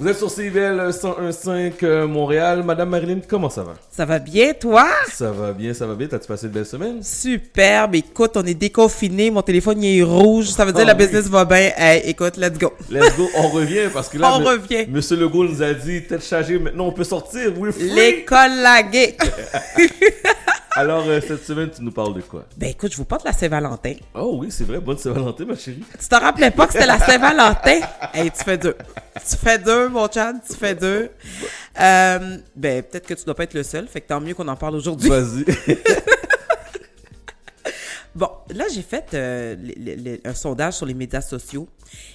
Vous 0.00 0.08
êtes 0.08 0.16
sur 0.16 0.30
CIVL 0.30 0.80
101.5 0.88 1.72
euh, 1.82 2.06
Montréal. 2.06 2.62
Madame 2.64 2.88
Marilyn, 2.88 3.18
comment 3.28 3.50
ça 3.50 3.62
va? 3.62 3.74
Ça 3.90 4.06
va 4.06 4.18
bien, 4.18 4.54
toi? 4.54 4.88
Ça 5.12 5.30
va 5.30 5.52
bien, 5.52 5.74
ça 5.74 5.86
va 5.86 5.94
bien. 5.94 6.06
T'as-tu 6.06 6.26
passé 6.26 6.46
une 6.46 6.52
belle 6.52 6.64
semaine? 6.64 7.02
Superbe. 7.02 7.96
Écoute, 7.96 8.30
on 8.36 8.46
est 8.46 8.54
déconfiné. 8.54 9.30
Mon 9.30 9.42
téléphone, 9.42 9.82
il 9.82 9.98
est 9.98 10.02
rouge. 10.02 10.46
Ça 10.46 10.64
veut 10.64 10.72
dire 10.72 10.84
Oh, 10.84 10.86
la 10.86 10.94
oui. 10.94 11.04
business 11.04 11.26
va 11.26 11.44
bien. 11.44 11.72
Hey, 11.76 12.00
écoute, 12.08 12.38
let's 12.38 12.58
go. 12.58 12.72
Let's 12.90 13.14
go, 13.14 13.28
on 13.36 13.48
revient 13.48 13.90
parce 13.92 14.08
que 14.08 14.16
là, 14.16 14.32
On 14.40 14.42
revient. 14.42 14.86
Monsieur 14.88 15.18
Legault 15.18 15.44
nous 15.44 15.62
a 15.62 15.74
dit, 15.74 16.06
tête 16.06 16.24
chargée, 16.24 16.58
maintenant 16.58 16.86
on 16.86 16.92
peut 16.92 17.04
sortir. 17.04 17.52
L'école 17.78 18.56
laguée. 18.62 19.18
Alors, 20.76 21.04
euh, 21.06 21.20
cette 21.20 21.44
semaine, 21.44 21.68
tu 21.74 21.82
nous 21.82 21.90
parles 21.90 22.14
de 22.14 22.20
quoi? 22.20 22.44
ben 22.56 22.70
écoute, 22.70 22.92
je 22.92 22.96
vous 22.96 23.04
porte 23.04 23.24
la 23.24 23.32
Saint-Valentin. 23.32 23.94
Oh 24.14 24.36
oui, 24.40 24.48
c'est 24.50 24.64
vrai, 24.64 24.78
bonne 24.78 24.98
Saint-Valentin, 24.98 25.44
ma 25.44 25.56
chérie. 25.56 25.82
Tu 25.98 26.08
te 26.08 26.14
rappelais 26.14 26.50
pas 26.52 26.66
que 26.66 26.72
c'était 26.74 26.86
la 26.86 26.98
Saint-Valentin? 26.98 27.80
hey, 28.14 28.30
tu 28.30 28.44
fais 28.44 28.56
deux. 28.56 28.76
Tu 29.28 29.36
fais 29.36 29.58
deux, 29.58 29.88
mon 29.88 30.08
Chad, 30.10 30.36
tu 30.48 30.56
fais 30.56 30.74
deux. 30.74 31.10
Euh, 31.80 32.38
ben, 32.54 32.82
peut-être 32.82 33.06
que 33.06 33.14
tu 33.14 33.24
dois 33.24 33.34
pas 33.34 33.44
être 33.44 33.54
le 33.54 33.62
seul, 33.62 33.88
fait 33.88 34.00
que 34.00 34.08
tant 34.08 34.20
mieux 34.20 34.34
qu'on 34.34 34.46
en 34.48 34.56
parle 34.56 34.76
aujourd'hui. 34.76 35.08
Vas-y. 35.08 35.44
Là, 38.54 38.64
j'ai 38.72 38.82
fait 38.82 39.06
euh, 39.14 39.56
les- 39.62 39.74
les- 39.74 39.96
les- 39.96 40.20
un 40.24 40.34
sondage 40.34 40.74
sur 40.74 40.86
les 40.86 40.94
médias 40.94 41.20
sociaux. 41.20 41.68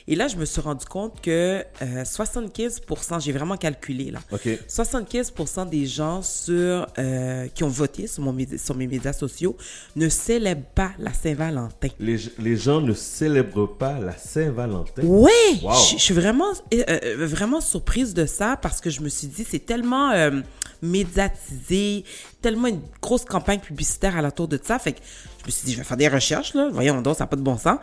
Et 0.07 0.15
là, 0.15 0.29
je 0.29 0.37
me 0.37 0.45
suis 0.45 0.61
rendu 0.61 0.85
compte 0.85 1.19
que 1.21 1.63
euh, 1.81 2.03
75%, 2.05 3.19
j'ai 3.19 3.33
vraiment 3.33 3.57
calculé 3.57 4.09
là, 4.09 4.19
OK. 4.31 4.47
75% 4.69 5.65
des 5.69 5.85
gens 5.85 6.21
sur, 6.21 6.87
euh, 6.97 7.47
qui 7.53 7.63
ont 7.65 7.69
voté 7.69 8.07
sur, 8.07 8.23
mon 8.23 8.33
sur 8.57 8.75
mes 8.75 8.87
médias 8.87 9.11
sociaux 9.11 9.57
ne 9.97 10.07
célèbrent 10.07 10.65
pas 10.73 10.91
la 10.97 11.13
Saint-Valentin. 11.13 11.89
Les, 11.99 12.17
les 12.39 12.55
gens 12.55 12.79
ne 12.79 12.93
célèbrent 12.93 13.77
pas 13.77 13.99
la 13.99 14.15
Saint-Valentin? 14.17 15.03
Ouais, 15.03 15.31
Wow. 15.61 15.73
je 15.73 15.97
je 15.97 16.01
suis 16.01 16.13
vraiment, 16.13 16.51
euh, 16.73 16.83
euh, 16.89 17.27
vraiment 17.27 17.59
surprise 17.59 18.13
de 18.13 18.25
ça 18.25 18.57
parce 18.61 18.79
que 18.79 18.89
je 18.89 19.01
me 19.01 19.09
suis 19.09 19.27
dit, 19.27 19.45
c'est 19.49 19.65
tellement 19.65 20.11
euh, 20.11 20.39
médiatisé, 20.81 22.03
tellement 22.45 22.67
une 22.67 22.81
grosse 23.01 23.25
campagne 23.25 23.59
publicitaire 23.59 24.15
à 24.15 24.21
l'entour 24.21 24.47
de 24.47 24.59
ça. 24.61 24.77
Fait 24.77 24.93
que 24.93 24.99
je 25.41 25.47
me 25.47 25.51
suis 25.51 25.65
dit, 25.65 25.71
je 25.73 25.79
vais 25.79 25.83
faire 25.83 25.97
des 25.97 26.07
recherches, 26.07 26.53
là. 26.53 26.69
Voyons 26.71 27.03
ça 27.15 27.23
n'a 27.23 27.27
pas 27.27 27.37
de 27.37 27.41
bon 27.41 27.57
sens. 27.57 27.79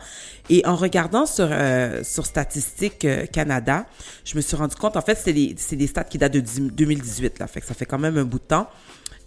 Et 0.49 0.65
en 0.65 0.77
regardant 0.77 1.25
sur, 1.25 1.49
euh, 1.51 2.01
sur 2.05 2.25
Statistique 2.25 3.03
euh, 3.03 3.25
Canada, 3.25 3.85
je 4.23 4.37
me 4.37 4.41
suis 4.41 4.55
rendu 4.55 4.77
compte, 4.77 4.95
en 4.95 5.01
fait, 5.01 5.19
c'est 5.21 5.33
des, 5.33 5.53
c'est 5.57 5.75
des 5.75 5.87
stats 5.87 6.05
qui 6.05 6.17
datent 6.17 6.31
de 6.31 6.39
10 6.39 6.61
2018, 6.71 7.39
là. 7.39 7.47
Fait 7.47 7.59
que 7.59 7.67
ça 7.67 7.73
fait 7.73 7.85
quand 7.85 7.99
même 7.99 8.17
un 8.17 8.23
bout 8.23 8.39
de 8.39 8.45
temps. 8.45 8.69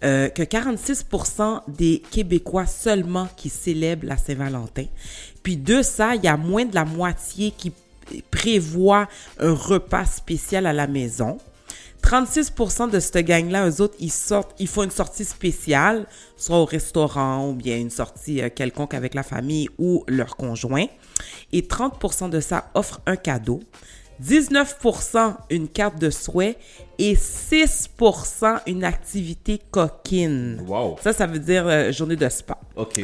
euh, 0.03 0.29
que 0.29 0.41
46% 0.41 1.61
des 1.67 2.01
Québécois 2.09 2.65
seulement 2.65 3.27
qui 3.37 3.49
célèbrent 3.49 4.07
la 4.07 4.17
Saint-Valentin. 4.17 4.85
Puis 5.43 5.55
de 5.55 5.83
ça, 5.83 6.15
il 6.15 6.23
y 6.23 6.27
a 6.27 6.37
moins 6.37 6.65
de 6.65 6.73
la 6.73 6.85
moitié 6.85 7.51
qui 7.51 7.71
prévoit 8.31 9.07
un 9.39 9.53
repas 9.53 10.05
spécial 10.05 10.65
à 10.65 10.73
la 10.73 10.87
maison. 10.87 11.37
36% 12.07 12.89
de 12.89 13.01
cette 13.01 13.17
gang-là, 13.25 13.69
eux 13.69 13.81
autres, 13.81 13.95
ils 13.99 14.13
sortent, 14.13 14.55
ils 14.59 14.69
font 14.69 14.83
une 14.83 14.91
sortie 14.91 15.25
spéciale, 15.25 16.05
soit 16.37 16.57
au 16.57 16.63
restaurant 16.63 17.49
ou 17.49 17.53
bien 17.53 17.77
une 17.77 17.89
sortie 17.89 18.41
euh, 18.41 18.47
quelconque 18.49 18.93
avec 18.93 19.13
la 19.13 19.23
famille 19.23 19.67
ou 19.77 20.05
leur 20.07 20.37
conjoint. 20.37 20.85
Et 21.51 21.63
30% 21.63 22.29
de 22.29 22.39
ça 22.39 22.71
offrent 22.75 23.01
un 23.07 23.17
cadeau. 23.17 23.59
19% 24.23 25.35
une 25.49 25.67
carte 25.67 25.99
de 25.99 26.09
souhait 26.09 26.55
et 26.97 27.15
6% 27.15 28.61
une 28.67 28.85
activité 28.85 29.59
coquine. 29.69 30.63
Wow. 30.65 30.95
Ça, 31.03 31.11
ça 31.11 31.27
veut 31.27 31.39
dire 31.39 31.67
euh, 31.67 31.91
journée 31.91 32.15
de 32.15 32.29
spa. 32.29 32.57
OK. 32.77 33.01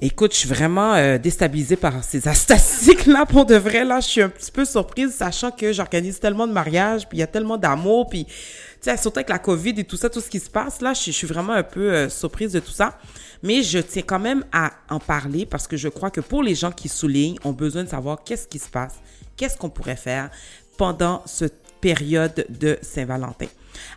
Écoute, 0.00 0.32
je 0.32 0.38
suis 0.38 0.48
vraiment 0.48 0.94
euh, 0.94 1.18
déstabilisée 1.18 1.76
par 1.76 2.02
ces 2.02 2.20
statistiques-là. 2.20 3.26
Pour 3.28 3.44
de 3.44 3.54
vrai, 3.54 3.84
là, 3.84 4.00
je 4.00 4.08
suis 4.08 4.22
un 4.22 4.28
petit 4.28 4.50
peu 4.50 4.64
surprise, 4.64 5.14
sachant 5.14 5.50
que 5.50 5.72
j'organise 5.72 6.18
tellement 6.18 6.46
de 6.46 6.52
mariages, 6.52 7.08
puis 7.08 7.18
il 7.18 7.20
y 7.20 7.24
a 7.24 7.26
tellement 7.26 7.56
d'amour, 7.56 8.08
puis, 8.08 8.24
tu 8.24 8.32
sais, 8.80 8.96
surtout 8.96 9.18
avec 9.18 9.28
la 9.28 9.38
COVID 9.38 9.74
et 9.76 9.84
tout 9.84 9.96
ça, 9.96 10.10
tout 10.10 10.20
ce 10.20 10.28
qui 10.28 10.40
se 10.40 10.50
passe, 10.50 10.80
là, 10.80 10.92
je, 10.94 11.10
suis 11.10 11.26
vraiment 11.26 11.52
un 11.52 11.62
peu 11.62 11.92
euh, 11.92 12.08
surprise 12.08 12.52
de 12.52 12.60
tout 12.60 12.72
ça. 12.72 12.98
Mais 13.42 13.62
je 13.62 13.78
tiens 13.78 14.02
quand 14.02 14.20
même 14.20 14.44
à 14.52 14.72
en 14.88 14.98
parler 14.98 15.46
parce 15.46 15.66
que 15.66 15.76
je 15.76 15.88
crois 15.88 16.10
que 16.10 16.20
pour 16.20 16.42
les 16.42 16.54
gens 16.54 16.70
qui 16.70 16.88
soulignent, 16.88 17.38
ont 17.44 17.52
besoin 17.52 17.84
de 17.84 17.88
savoir 17.88 18.22
qu'est-ce 18.24 18.46
qui 18.48 18.58
se 18.58 18.68
passe, 18.68 18.94
qu'est-ce 19.36 19.56
qu'on 19.56 19.70
pourrait 19.70 19.96
faire 19.96 20.30
pendant 20.76 21.22
cette 21.26 21.62
période 21.80 22.46
de 22.48 22.78
Saint-Valentin. 22.80 23.48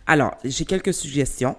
Alors, 0.06 0.36
j'ai 0.44 0.64
quelques 0.64 0.92
suggestions. 0.92 1.56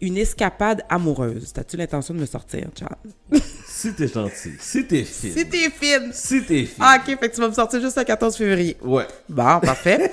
Une 0.00 0.16
escapade 0.16 0.84
amoureuse. 0.88 1.52
T'as-tu 1.52 1.76
l'intention 1.76 2.14
de 2.14 2.20
me 2.20 2.26
sortir, 2.26 2.68
Chad? 2.78 3.42
Si 3.84 3.92
t'es 3.92 4.08
gentil, 4.08 4.52
si 4.60 4.86
t'es 4.86 5.04
fine, 5.04 5.32
Si 5.34 5.46
t'es 5.46 5.68
fine. 5.70 6.10
si 6.10 6.42
t'es 6.42 6.64
fine. 6.64 6.76
Ah, 6.80 6.96
ok, 6.98 7.18
fait 7.20 7.28
que 7.28 7.34
tu 7.34 7.40
vas 7.42 7.48
me 7.48 7.52
sortir 7.52 7.82
juste 7.82 7.98
le 7.98 8.04
14 8.04 8.34
février. 8.34 8.78
Ouais. 8.82 9.06
Bon, 9.28 9.60
parfait. 9.62 10.10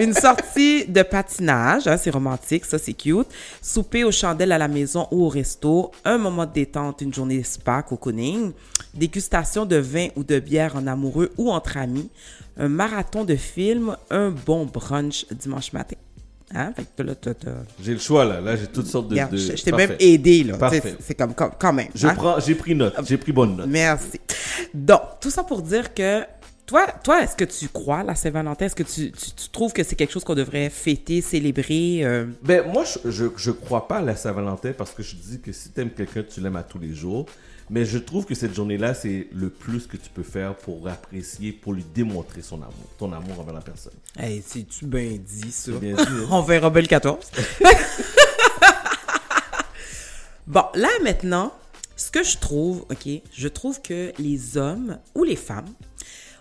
Une 0.00 0.14
sortie 0.14 0.86
de 0.86 1.02
patinage, 1.02 1.86
hein, 1.86 1.98
c'est 1.98 2.08
romantique, 2.08 2.64
ça 2.64 2.78
c'est 2.78 2.94
cute. 2.94 3.26
Souper 3.60 4.04
aux 4.04 4.12
chandelles 4.12 4.52
à 4.52 4.56
la 4.56 4.66
maison 4.66 5.08
ou 5.10 5.26
au 5.26 5.28
resto. 5.28 5.90
Un 6.06 6.16
moment 6.16 6.46
de 6.46 6.52
détente, 6.54 7.02
une 7.02 7.12
journée 7.12 7.42
spa, 7.42 7.82
cocooning. 7.82 8.52
Dégustation 8.94 9.66
de 9.66 9.76
vin 9.76 10.08
ou 10.16 10.24
de 10.24 10.38
bière 10.38 10.74
en 10.74 10.86
amoureux 10.86 11.32
ou 11.36 11.50
entre 11.50 11.76
amis. 11.76 12.08
Un 12.56 12.68
marathon 12.68 13.24
de 13.26 13.36
films. 13.36 13.94
Un 14.08 14.30
bon 14.30 14.64
brunch 14.64 15.26
dimanche 15.30 15.74
matin. 15.74 15.96
Hein? 16.54 16.72
Fait 16.76 16.84
que 16.96 17.02
là, 17.02 17.14
t'as- 17.14 17.34
t'as- 17.34 17.50
J'ai 17.82 17.94
le 17.94 17.98
choix, 17.98 18.24
là. 18.24 18.40
Là, 18.40 18.56
j'ai 18.56 18.66
toutes 18.66 18.86
sortes 18.86 19.08
de... 19.08 19.14
Regarde, 19.14 19.32
de- 19.32 19.36
je, 19.38 19.56
je 19.56 19.62
t'ai 19.62 19.70
Parfait. 19.70 19.86
même 19.88 19.96
aidé, 20.00 20.44
là. 20.44 20.56
Parfait. 20.58 20.80
Tu 20.82 20.88
sais, 20.88 20.96
C'est 21.00 21.14
comme, 21.14 21.34
comme- 21.34 21.52
quand 21.58 21.72
même. 21.72 21.88
Je 21.94 22.06
hein? 22.06 22.14
prends, 22.14 22.38
j'ai 22.40 22.54
pris 22.54 22.74
note, 22.74 22.94
j'ai 23.06 23.16
pris 23.16 23.32
bonne 23.32 23.56
note. 23.56 23.66
Merci. 23.68 24.20
Donc, 24.74 25.00
tout 25.20 25.30
ça 25.30 25.44
pour 25.44 25.62
dire 25.62 25.94
que 25.94 26.22
toi, 26.66 26.86
toi 27.04 27.22
est-ce 27.22 27.36
que 27.36 27.44
tu 27.44 27.68
crois 27.68 27.98
à 27.98 28.02
la 28.04 28.14
Saint-Valentin? 28.14 28.66
Est-ce 28.66 28.74
que 28.76 28.82
tu, 28.82 29.10
tu- 29.12 29.30
tu 29.32 29.48
trouves 29.50 29.72
que 29.72 29.82
c'est 29.82 29.96
quelque 29.96 30.12
chose 30.12 30.24
qu'on 30.24 30.34
devrait 30.34 30.70
fêter, 30.70 31.20
célébrer? 31.20 32.00
euh? 32.04 32.26
Ben, 32.42 32.66
moi, 32.72 32.84
je, 32.84 33.10
je, 33.10 33.26
je 33.36 33.50
crois 33.50 33.88
pas 33.88 33.98
à 33.98 34.02
la 34.02 34.16
Saint-Valentin 34.16 34.72
parce 34.76 34.92
que 34.92 35.02
je 35.02 35.16
dis 35.16 35.40
que 35.40 35.52
si 35.52 35.70
t'aimes 35.70 35.90
quelqu'un, 35.90 36.22
tu 36.22 36.40
l'aimes 36.40 36.56
à 36.56 36.62
tous 36.62 36.78
les 36.78 36.94
jours. 36.94 37.26
Mais 37.70 37.84
je 37.86 37.96
trouve 37.96 38.26
que 38.26 38.34
cette 38.34 38.54
journée-là, 38.54 38.92
c'est 38.92 39.28
le 39.32 39.48
plus 39.48 39.86
que 39.86 39.96
tu 39.96 40.10
peux 40.10 40.24
faire 40.24 40.54
pour 40.56 40.86
apprécier, 40.88 41.52
pour 41.52 41.72
lui 41.72 41.84
démontrer 41.94 42.42
son 42.42 42.56
amour, 42.56 42.74
ton 42.98 43.10
amour 43.12 43.40
envers 43.40 43.54
la 43.54 43.60
personne. 43.62 43.92
Hey, 44.18 44.42
c'est-tu 44.46 44.84
bien 44.84 45.16
dit, 45.18 45.50
ça? 45.52 45.72
C'est 45.72 45.80
bien 45.80 45.94
dit, 45.94 46.02
hein? 46.02 46.26
On 46.30 46.42
verra 46.42 46.68
bien 46.70 46.82
le 46.82 46.88
14. 46.88 47.18
bon, 50.46 50.64
là, 50.74 50.88
maintenant, 51.02 51.52
ce 51.96 52.10
que 52.10 52.22
je 52.22 52.36
trouve, 52.38 52.80
OK, 52.90 53.08
je 53.32 53.48
trouve 53.48 53.80
que 53.80 54.12
les 54.18 54.56
hommes 54.58 54.98
ou 55.14 55.24
les 55.24 55.36
femmes, 55.36 55.68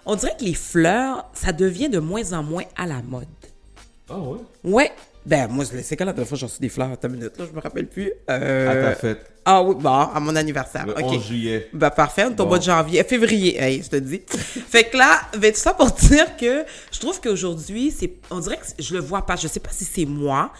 on 0.05 0.15
dirait 0.15 0.35
que 0.37 0.45
les 0.45 0.53
fleurs, 0.53 1.29
ça 1.33 1.51
devient 1.51 1.89
de 1.89 1.99
moins 1.99 2.33
en 2.33 2.43
moins 2.43 2.63
à 2.75 2.87
la 2.87 3.01
mode. 3.01 3.27
Ah 4.09 4.19
ouais? 4.19 4.39
Ouais. 4.63 4.91
Ben, 5.25 5.47
moi, 5.49 5.65
c'est 5.65 5.95
quand 5.95 6.05
la 6.05 6.13
dernière 6.13 6.27
fois 6.27 6.37
j'ai 6.37 6.45
reçu 6.47 6.59
des 6.59 6.69
fleurs? 6.69 6.91
Attends 6.91 7.07
une 7.07 7.15
minute, 7.15 7.37
là, 7.37 7.45
je 7.49 7.55
me 7.55 7.61
rappelle 7.61 7.87
plus. 7.87 8.11
À 8.27 8.33
Euh, 8.33 8.89
ta 8.91 8.95
fête, 8.95 9.31
Ah 9.45 9.61
oui, 9.61 9.75
bon, 9.79 9.89
à 9.89 10.19
mon 10.19 10.35
anniversaire. 10.35 10.85
le 10.87 10.93
OK. 10.93 10.99
11 11.03 11.23
juillet. 11.27 11.69
Ben, 11.73 11.89
parfait, 11.91 12.23
on 12.25 12.29
est 12.29 12.33
au 12.33 12.43
Bon. 12.43 12.47
mois 12.47 12.57
de 12.59 12.63
janvier, 12.63 13.01
euh, 13.01 13.03
février, 13.03 13.61
hey, 13.61 13.83
je 13.83 13.89
te 13.89 13.95
dis. 13.97 14.21
fait 14.27 14.85
que 14.85 14.97
là, 14.97 15.21
ben, 15.37 15.51
tout 15.51 15.59
ça 15.59 15.73
pour 15.75 15.91
dire 16.09 16.35
que 16.37 16.65
je 16.91 16.99
trouve 16.99 17.21
qu'aujourd'hui, 17.21 17.91
c'est, 17.91 18.13
on 18.31 18.39
dirait 18.39 18.57
que 18.57 18.65
je 18.81 18.93
le 18.95 18.99
vois 18.99 19.23
pas. 19.25 19.35
Je 19.35 19.47
sais 19.47 19.59
pas 19.59 19.69
si 19.71 19.85
c'est 19.85 20.05
moi, 20.05 20.51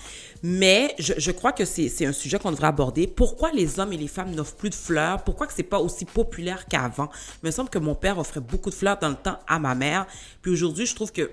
mais 0.44 0.94
je, 1.00 1.14
je 1.18 1.32
crois 1.32 1.54
que 1.54 1.66
c'est, 1.66 1.90
c'est 1.90 2.06
un 2.06 2.14
sujet 2.14 2.38
qu'on 2.38 2.52
devrait 2.52 2.68
aborder. 2.68 3.08
Pourquoi 3.08 3.52
les 3.52 3.80
hommes 3.80 3.94
et 3.94 3.98
les 3.98 4.08
femmes 4.08 4.30
n'offrent 4.32 4.56
plus 4.56 4.70
de 4.70 4.76
fleurs? 4.76 5.24
Pourquoi 5.24 5.48
que 5.48 5.54
c'est 5.56 5.64
pas 5.64 5.80
aussi 5.80 6.06
populaire 6.06 6.68
qu'avant? 6.68 7.10
Il 7.42 7.48
me 7.48 7.52
semble 7.52 7.70
que 7.70 7.80
mon 7.80 7.96
père 7.96 8.20
offrait 8.20 8.40
beaucoup 8.42 8.70
de 8.70 8.76
fleurs 8.76 9.00
dans 9.00 9.10
le 9.10 9.16
temps 9.16 9.40
à 9.48 9.58
ma 9.58 9.74
mère. 9.74 10.06
Puis 10.44 10.52
aujourd'hui, 10.52 10.86
je 10.86 10.94
trouve 10.94 11.12
que 11.12 11.32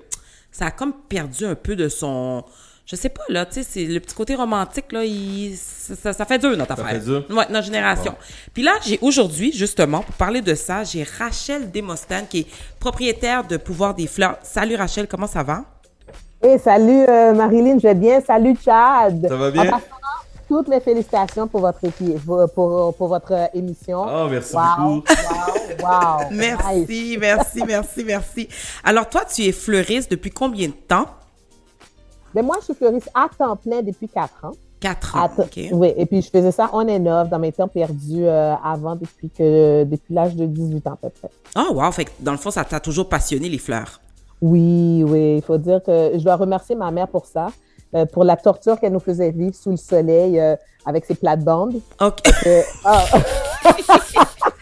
ça 0.51 0.67
a 0.67 0.71
comme 0.71 0.95
perdu 1.11 1.45
un 1.45 1.55
peu 1.55 1.77
de 1.77 1.89
son, 1.89 2.43
je 2.91 2.97
sais 2.97 3.11
pas, 3.11 3.23
là, 3.29 3.45
tu 3.45 3.55
sais, 3.55 3.63
c'est 3.69 3.85
le 3.85 4.01
petit 4.01 4.15
côté 4.15 4.35
romantique, 4.35 4.93
là, 4.93 5.05
il, 5.05 5.55
ça, 5.57 5.95
ça- 5.95 6.13
ça 6.15 6.25
fait 6.25 6.39
dur, 6.39 6.57
notre 6.57 6.75
Ça 6.75 6.83
affaire. 6.83 6.99
fait 7.01 7.05
dur? 7.05 7.25
Ouais, 7.31 7.45
notre 7.51 7.67
génération. 7.67 8.15
Puis 8.55 8.63
là, 8.63 8.73
j'ai 8.85 8.99
aujourd'hui, 9.03 9.53
justement, 9.53 10.01
pour 10.01 10.15
parler 10.15 10.41
de 10.41 10.55
ça, 10.55 10.85
j'ai 10.85 11.05
Rachel 11.19 11.71
Desmostane, 11.71 12.27
qui 12.27 12.41
est 12.41 12.47
propriétaire 12.81 13.45
de 13.47 13.59
Pouvoir 13.59 13.95
des 13.95 14.07
Fleurs. 14.07 14.39
Salut 14.43 14.77
Rachel, 14.77 15.07
comment 15.07 15.27
ça 15.27 15.43
va? 15.43 15.65
Et 16.43 16.57
salut 16.57 17.05
euh, 17.09 17.35
Marilyn, 17.35 17.79
je 17.79 17.89
vais 17.89 17.95
bien. 17.95 18.21
Salut 18.21 18.55
Chad. 18.65 19.27
Ça 19.29 19.37
va 19.37 19.51
bien? 19.51 19.65
Passant, 19.67 19.85
toutes 20.49 20.69
les 20.69 20.81
félicitations 20.81 21.47
pour 21.47 21.61
votre 21.61 21.85
équipe, 21.85 22.25
pour, 22.25 22.49
pour, 22.55 22.95
pour 22.95 23.09
votre 23.09 23.33
euh, 23.33 23.47
émission. 23.53 24.05
Ah, 24.09 24.27
merci 24.31 24.55
wow, 24.55 24.63
beaucoup. 24.79 25.05
wow, 25.83 25.83
wow. 25.83 26.27
Merci, 26.31 26.87
Nice. 26.89 27.19
merci, 27.21 27.63
merci, 27.67 28.05
merci. 28.05 28.49
Alors, 28.83 29.09
toi, 29.11 29.25
tu 29.27 29.43
es 29.43 29.53
fleuriste 29.53 30.11
depuis 30.11 30.31
combien 30.31 30.69
de 30.69 30.73
temps? 30.73 31.07
Mais 32.39 32.45
moi, 32.45 32.55
je 32.61 32.67
suis 32.67 32.75
fleuriste 32.75 33.11
à 33.15 33.29
temps 33.37 33.57
plein 33.57 33.83
depuis 33.83 34.09
quatre 34.09 34.45
ans. 34.45 34.53
Quatre 34.79 35.17
ans. 35.17 35.29
Oui, 35.73 35.93
et 35.97 36.07
puis 36.07 36.23
je 36.23 36.31
faisais 36.31 36.53
ça 36.53 36.71
and 36.73 37.07
off 37.07 37.29
dans 37.29 37.41
mes 37.41 37.51
temps 37.51 37.67
perdus 37.67 38.29
euh, 38.29 38.55
avant, 38.63 38.95
depuis 38.95 39.29
que 39.29 39.83
depuis 39.83 40.15
l'âge 40.15 40.37
de 40.37 40.47
18 40.47 40.87
ans 40.87 40.93
à 40.93 40.97
peu 40.97 41.09
près. 41.09 41.31
Ah, 41.57 41.67
wow, 41.73 41.91
fait 41.91 42.05
que 42.05 42.11
dans 42.21 42.31
le 42.31 42.39
fond, 42.39 42.53
ça 42.53 42.65
t'a 42.65 42.79
toujours 42.79 43.09
passionné, 43.09 43.49
les 43.49 43.59
fleurs. 43.59 44.01
Oui, 44.41 45.03
oui, 45.05 45.39
il 45.39 45.43
faut 45.43 45.59
dire 45.59 45.83
que 45.83 46.13
je 46.15 46.23
dois 46.23 46.37
remercier 46.37 46.77
ma 46.77 46.93
mère 46.93 47.09
pour 47.09 47.27
ça, 47.27 47.49
euh, 47.97 48.07
pour 48.07 48.23
la 48.23 48.37
torture 48.37 48.79
qu'elle 48.79 48.93
nous 48.93 49.01
faisait 49.01 49.33
vivre 49.33 49.57
sous 49.57 49.71
le 49.71 49.77
soleil 49.77 50.39
euh, 50.39 50.55
avec 50.87 51.07
ses 51.07 51.17
plates-bandes. 51.17 51.81
OK. 52.01 52.23
Ah. 52.85 53.05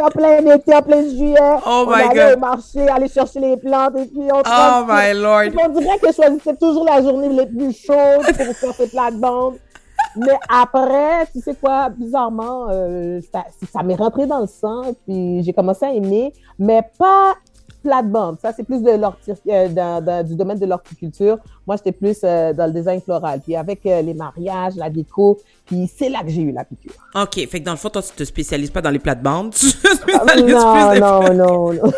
En 0.00 0.08
plein 0.08 0.38
été, 0.54 0.74
en 0.74 0.82
plein 0.82 1.02
juillet. 1.02 1.36
Oh 1.66 1.84
on 1.86 1.90
my 1.90 2.02
allait 2.02 2.30
God. 2.30 2.36
au 2.36 2.40
marché, 2.40 2.88
aller 2.88 3.08
chercher 3.08 3.40
les 3.40 3.56
plantes 3.56 3.96
et 3.96 4.06
puis 4.06 4.28
on 4.32 4.40
Oh 4.44 4.84
my 4.88 5.12
lord. 5.14 5.50
On 5.64 5.68
dirait 5.68 5.98
que 5.98 6.08
je 6.08 6.12
choisissais 6.14 6.56
toujours 6.56 6.84
la 6.84 7.02
journée 7.02 7.28
les 7.28 7.46
plus 7.46 7.72
chaudes 7.72 8.24
pour 8.24 8.56
faire 8.56 8.74
ces 8.74 8.88
plates-bandes. 8.88 9.58
Mais 10.16 10.38
après, 10.48 11.26
tu 11.32 11.40
sais 11.40 11.54
quoi, 11.54 11.88
bizarrement, 11.88 12.66
euh, 12.70 13.20
ça, 13.32 13.44
ça 13.72 13.82
m'est 13.82 13.94
rentré 13.94 14.26
dans 14.26 14.40
le 14.40 14.46
sang, 14.46 14.82
puis 15.06 15.42
j'ai 15.42 15.52
commencé 15.54 15.86
à 15.86 15.92
aimer, 15.92 16.34
mais 16.58 16.82
pas 16.98 17.34
plate-bande. 17.82 18.36
Ça, 18.40 18.52
c'est 18.56 18.62
plus 18.64 18.82
de 18.82 18.90
euh, 18.90 19.68
dans- 19.68 20.04
dans- 20.04 20.26
du 20.26 20.34
domaine 20.34 20.58
de 20.58 20.66
l'horticulture. 20.66 21.38
Moi, 21.66 21.76
j'étais 21.76 21.92
plus 21.92 22.18
euh, 22.24 22.52
dans 22.52 22.66
le 22.66 22.72
design 22.72 23.00
floral. 23.00 23.40
Puis 23.40 23.54
avec 23.56 23.84
euh, 23.86 24.00
les 24.02 24.14
mariages, 24.14 24.74
la 24.76 24.88
déco, 24.90 25.38
puis 25.66 25.90
c'est 25.94 26.08
là 26.08 26.20
que 26.22 26.28
j'ai 26.30 26.42
eu 26.42 26.52
la 26.52 26.64
piqûre. 26.64 26.92
OK, 27.14 27.34
fait 27.48 27.60
que 27.60 27.64
dans 27.64 27.72
le 27.72 27.76
fond, 27.78 27.88
toi, 27.90 28.02
tu 28.02 28.12
te 28.12 28.24
spécialises 28.24 28.70
pas 28.70 28.80
dans 28.80 28.90
les 28.90 28.98
plates-bandes. 28.98 29.54
Spécialises 29.54 30.54
non, 30.54 30.94
non, 30.94 31.34
non, 31.34 31.72
non. 31.74 31.92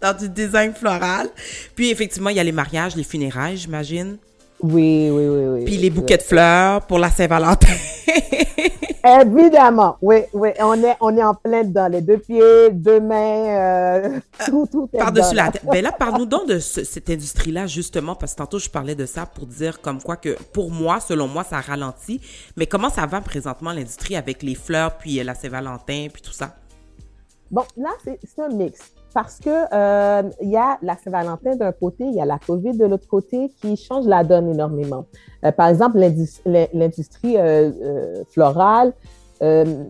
dans 0.00 0.16
du 0.18 0.28
design 0.28 0.72
floral. 0.72 1.28
Puis, 1.74 1.90
effectivement, 1.90 2.30
il 2.30 2.36
y 2.36 2.40
a 2.40 2.44
les 2.44 2.52
mariages, 2.52 2.96
les 2.96 3.04
funérailles, 3.04 3.56
j'imagine. 3.56 4.16
Oui, 4.60 5.08
oui, 5.12 5.26
oui, 5.28 5.44
oui. 5.54 5.64
Puis 5.64 5.76
les 5.76 5.88
bouquets 5.90 6.16
de 6.16 6.22
fleurs 6.22 6.82
pour 6.82 6.98
la 6.98 7.10
Saint-Valentin. 7.10 7.68
Évidemment, 9.04 9.96
oui, 10.02 10.22
oui. 10.32 10.50
On 10.60 10.74
est, 10.82 10.96
on 11.00 11.16
est 11.16 11.22
en 11.22 11.34
plein 11.34 11.62
dedans. 11.64 11.88
Les 11.88 12.00
deux 12.00 12.18
pieds, 12.18 12.70
deux 12.72 13.00
mains, 13.00 13.46
euh, 13.48 14.20
tout, 14.46 14.66
tout 14.70 14.88
est 14.92 14.98
Par-dessus 14.98 15.34
la 15.34 15.50
tête. 15.50 15.64
Ben 15.64 15.82
là, 15.82 15.92
parle-nous 15.92 16.26
donc 16.26 16.48
de 16.48 16.58
ce- 16.58 16.84
cette 16.84 17.08
industrie-là, 17.10 17.66
justement, 17.66 18.14
parce 18.14 18.32
que 18.32 18.38
tantôt, 18.38 18.58
je 18.58 18.68
parlais 18.68 18.94
de 18.94 19.06
ça 19.06 19.26
pour 19.26 19.46
dire 19.46 19.80
comme 19.80 20.02
quoi 20.02 20.16
que, 20.16 20.36
pour 20.52 20.70
moi, 20.70 21.00
selon 21.00 21.28
moi, 21.28 21.44
ça 21.44 21.60
ralentit. 21.60 22.20
Mais 22.56 22.66
comment 22.66 22.90
ça 22.90 23.06
va 23.06 23.20
présentement, 23.20 23.72
l'industrie, 23.72 24.16
avec 24.16 24.42
les 24.42 24.54
fleurs, 24.54 24.98
puis 24.98 25.20
euh, 25.20 25.24
la 25.24 25.34
Saint-Valentin, 25.34 26.08
puis 26.12 26.22
tout 26.22 26.32
ça? 26.32 26.56
Bon, 27.50 27.64
là, 27.76 27.90
c'est 28.04 28.42
un 28.42 28.48
mix. 28.48 28.78
Parce 29.14 29.38
que 29.38 29.50
euh, 29.50 30.22
il 30.40 30.50
y 30.50 30.56
a 30.56 30.78
la 30.82 30.96
Saint-Valentin 30.96 31.56
d'un 31.56 31.72
côté, 31.72 32.04
il 32.04 32.14
y 32.14 32.20
a 32.20 32.26
la 32.26 32.38
COVID 32.38 32.76
de 32.76 32.84
l'autre 32.86 33.08
côté 33.08 33.50
qui 33.60 33.76
change 33.76 34.06
la 34.06 34.22
donne 34.22 34.48
énormément. 34.50 35.06
Euh, 35.44 35.50
par 35.50 35.68
exemple, 35.68 35.98
l'indus- 35.98 36.40
l'in- 36.44 36.66
l'industrie 36.74 37.36
euh, 37.36 37.70
euh, 37.82 38.22
florale, 38.30 38.92
euh, 39.40 39.84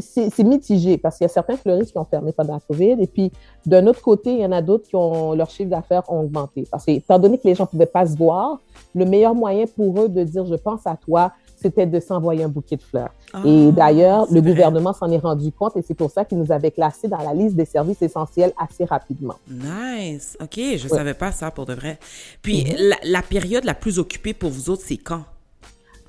c'est 0.00 0.44
mitigé 0.44 0.98
parce 0.98 1.16
qu'il 1.16 1.24
y 1.24 1.30
a 1.30 1.32
certains 1.32 1.56
fleuristes 1.56 1.92
qui 1.92 1.98
ont 1.98 2.04
fermé 2.04 2.32
pendant 2.32 2.52
la 2.54 2.60
COVID 2.60 2.96
et 3.00 3.06
puis 3.06 3.32
d'un 3.64 3.86
autre 3.86 4.02
côté, 4.02 4.32
il 4.32 4.40
y 4.40 4.46
en 4.46 4.52
a 4.52 4.60
d'autres 4.60 4.86
qui 4.86 4.94
ont 4.94 5.32
leur 5.32 5.48
chiffre 5.48 5.70
d'affaires 5.70 6.02
ont 6.12 6.20
augmenté. 6.20 6.66
Parce 6.70 6.84
que 6.84 6.90
étant 6.90 7.18
donné 7.18 7.38
que 7.38 7.48
les 7.48 7.54
gens 7.54 7.64
pouvaient 7.66 7.86
pas 7.86 8.06
se 8.06 8.16
voir, 8.16 8.60
le 8.94 9.06
meilleur 9.06 9.34
moyen 9.34 9.64
pour 9.74 10.00
eux 10.00 10.08
de 10.08 10.22
dire 10.22 10.44
je 10.44 10.54
pense 10.54 10.86
à 10.86 10.96
toi, 10.96 11.32
c'était 11.64 11.86
de 11.86 11.98
s'envoyer 12.00 12.44
un 12.44 12.48
bouquet 12.48 12.76
de 12.76 12.82
fleurs. 12.82 13.10
Et 13.44 13.68
Ah, 13.68 13.72
d'ailleurs, 13.72 14.26
c'est 14.28 14.34
le 14.34 14.40
vrai. 14.40 14.50
gouvernement 14.50 14.92
s'en 14.92 15.10
est 15.10 15.18
rendu 15.18 15.50
compte 15.50 15.76
et 15.76 15.82
c'est 15.82 15.94
pour 15.94 16.10
ça 16.10 16.24
qu'il 16.24 16.38
nous 16.38 16.52
avait 16.52 16.70
classés 16.70 17.08
dans 17.08 17.18
la 17.18 17.34
liste 17.34 17.56
des 17.56 17.64
services 17.64 18.00
essentiels 18.02 18.52
assez 18.56 18.84
rapidement. 18.84 19.34
Nice. 19.50 20.36
OK, 20.40 20.58
je 20.76 20.88
savais 20.88 21.14
pas 21.14 21.32
ça 21.32 21.50
pour 21.50 21.66
de 21.66 21.74
vrai. 21.74 21.98
Puis, 22.42 22.64
la, 22.78 22.96
la 23.04 23.22
période 23.22 23.64
la 23.64 23.74
plus 23.74 23.98
occupée 23.98 24.34
pour 24.34 24.50
vous 24.50 24.70
autres, 24.70 24.82
c'est 24.84 24.96
quand? 24.98 25.22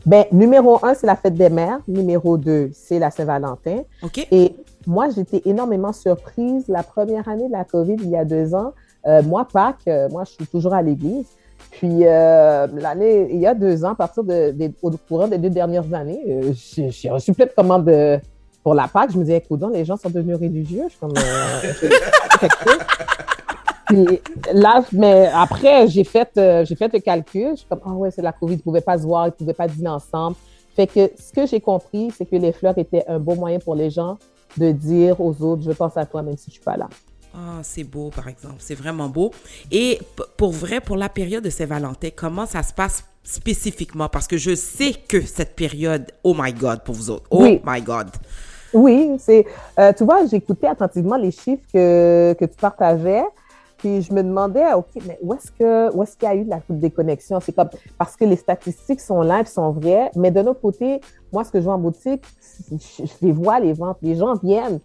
Ben, 0.06 0.25
numéro 0.31 0.78
un, 0.86 0.94
c'est 0.94 1.07
la 1.07 1.16
fête 1.16 1.34
des 1.34 1.50
mères. 1.50 1.80
Numéro 1.88 2.38
deux, 2.38 2.69
c'est 2.74 3.00
la 3.00 3.10
Saint-Valentin. 3.10 3.81
OK? 4.04 4.28
Et 4.31 4.56
moi, 4.86 5.10
j'étais 5.10 5.42
énormément 5.46 5.94
surprise 5.94 6.66
la 6.68 6.84
première 6.84 7.28
année 7.28 7.48
de 7.48 7.52
la 7.54 7.63
COVID, 7.63 7.96
il 8.04 8.10
y 8.10 8.16
a 8.18 8.24
deux 8.25 8.54
ans. 8.54 8.74
Euh, 9.07 9.24
moi, 9.24 9.48
Pâques, 9.52 9.88
euh, 9.88 10.07
moi, 10.10 10.24
je 10.25 10.31
suis 10.34 10.48
toujours 10.48 10.74
à 10.75 10.81
l'église. 10.84 11.25
Puis 11.77 12.00
euh, 12.06 12.68
l'année, 12.74 13.27
il 13.31 13.39
y 13.39 13.48
a 13.48 13.54
deux 13.54 13.83
ans, 13.83 13.89
à 13.92 13.95
partir 13.95 14.24
de, 14.24 14.54
au 14.81 14.92
courant 15.10 15.27
des 15.27 15.38
deux 15.38 15.50
dernières 15.50 15.92
années, 15.94 16.22
euh, 16.27 16.54
j'ai 16.89 17.10
reçu 17.10 17.33
plein 17.33 17.45
de 17.45 17.51
commandes 17.51 17.86
de- 17.86 18.19
pour 18.63 18.74
la 18.74 18.88
Pâques. 18.88 19.12
Je 19.12 19.18
me 19.18 19.24
disais, 19.24 19.38
écoute, 19.38 19.62
les 19.74 19.83
gens 19.86 19.98
sont 19.98 20.10
devenus 20.10 20.38
religieux. 20.38 20.83
Je 20.86 20.89
suis 20.92 21.00
comme, 21.00 21.13
euh. 21.18 22.00
Puis 23.88 24.19
là, 24.54 24.83
mais 24.92 25.30
après, 25.33 25.88
j'ai 25.88 26.04
fait, 26.04 26.30
euh, 26.38 26.66
j'ai 26.66 26.75
fait 26.75 26.92
le 26.92 27.00
calcul. 27.00 27.50
Je 27.51 27.56
suis 27.57 27.68
comme, 27.68 27.81
ah 27.86 27.92
ouais, 27.92 28.10
c'est 28.10 28.21
la 28.24 28.31
COVID, 28.31 28.54
ils 28.56 28.57
ne 28.57 28.62
pouvaient 28.63 28.81
pas 28.81 28.98
se 28.98 29.04
voir, 29.04 29.25
ils 29.28 29.30
ne 29.30 29.33
pouvaient 29.33 29.54
pas 29.54 29.68
dîner 29.68 29.89
ensemble. 29.89 30.36
Fait 30.75 30.88
que 30.88 31.12
ce 31.18 31.31
que 31.31 31.45
j'ai 31.45 31.60
compris, 31.62 32.10
c'est 32.18 32.25
que 32.25 32.36
les 32.36 32.51
fleurs 32.51 32.78
étaient 32.78 33.04
un 33.07 33.19
beau 33.19 33.36
moyen 33.36 33.60
pour 33.60 33.75
les 33.75 33.89
gens 33.92 34.18
de 34.57 34.71
dire 34.71 35.21
aux 35.21 35.39
autres, 35.42 35.62
je 35.62 35.71
pense 35.71 35.95
à 35.98 36.06
toi 36.06 36.21
même 36.24 36.38
si 36.38 36.45
je 36.48 36.54
suis 36.54 36.63
pas 36.63 36.78
là. 36.78 36.88
Ah, 37.38 37.60
c'est 37.64 37.84
beau, 37.84 38.10
par 38.16 38.28
exemple. 38.30 38.56
C'est 38.60 38.76
vraiment 38.76 39.10
beau. 39.10 39.32
Et 39.72 40.00
pour 40.38 40.52
vrai, 40.52 40.80
pour 40.80 40.96
la 40.96 41.10
période 41.10 41.44
de 41.44 41.50
Saint-Valentin, 41.50 42.10
comment 42.16 42.46
ça 42.46 42.64
se 42.64 42.74
passe 42.74 43.04
spécifiquement? 43.24 44.08
Parce 44.08 44.28
que 44.28 44.38
je 44.38 44.56
sais 44.56 44.94
que 45.08 45.22
cette 45.22 45.56
période, 45.56 46.06
oh 46.24 46.34
my 46.38 46.54
God, 46.54 46.84
pour 46.84 46.96
vous 46.96 47.10
autres. 47.10 47.26
Oh 47.32 47.42
Oui. 47.42 47.62
my 47.66 47.82
God. 47.82 48.08
Oui, 48.74 49.12
c'est, 49.20 49.46
euh, 49.80 49.92
tu 49.94 50.04
vois, 50.04 50.26
j'écoutais 50.28 50.68
attentivement 50.68 51.18
les 51.18 51.32
chiffres 51.32 51.64
que, 51.74 52.36
que 52.40 52.46
tu 52.46 52.56
partageais. 52.56 53.24
Puis 53.78 54.02
je 54.02 54.14
me 54.14 54.24
demandais, 54.24 54.74
OK, 54.74 54.88
mais 55.06 55.20
où 55.22 55.34
est-ce 55.34 55.52
que 55.52 55.94
où 55.94 56.02
est-ce 56.02 56.16
qu'il 56.16 56.28
y 56.28 56.31
a 56.31 56.36
eu 56.36 56.46
de 56.46 56.50
la 56.50 56.62
déconnexion? 56.70 57.40
C'est 57.42 57.52
comme 57.54 57.70
parce 57.98 58.16
que 58.16 58.24
les 58.26 58.38
statistiques 58.38 59.02
sont 59.02 59.22
là, 59.22 59.42
elles 59.42 59.48
sont 59.48 59.72
vraies, 59.72 60.10
mais 60.16 60.31
de 60.31 60.40
l'autre 60.40 60.62
côté, 60.62 61.02
moi, 61.31 61.44
ce 61.44 61.52
que 61.52 61.60
je 61.60 61.66
vois 61.66 61.74
en 61.76 61.80
boutique, 61.80 62.24
je, 62.72 63.06
je 63.06 63.12
les 63.22 63.31
vois, 63.34 63.60
les 63.60 63.74
ventes, 63.74 63.98
les 64.02 64.16
gens 64.16 64.36
viennent. 64.36 64.80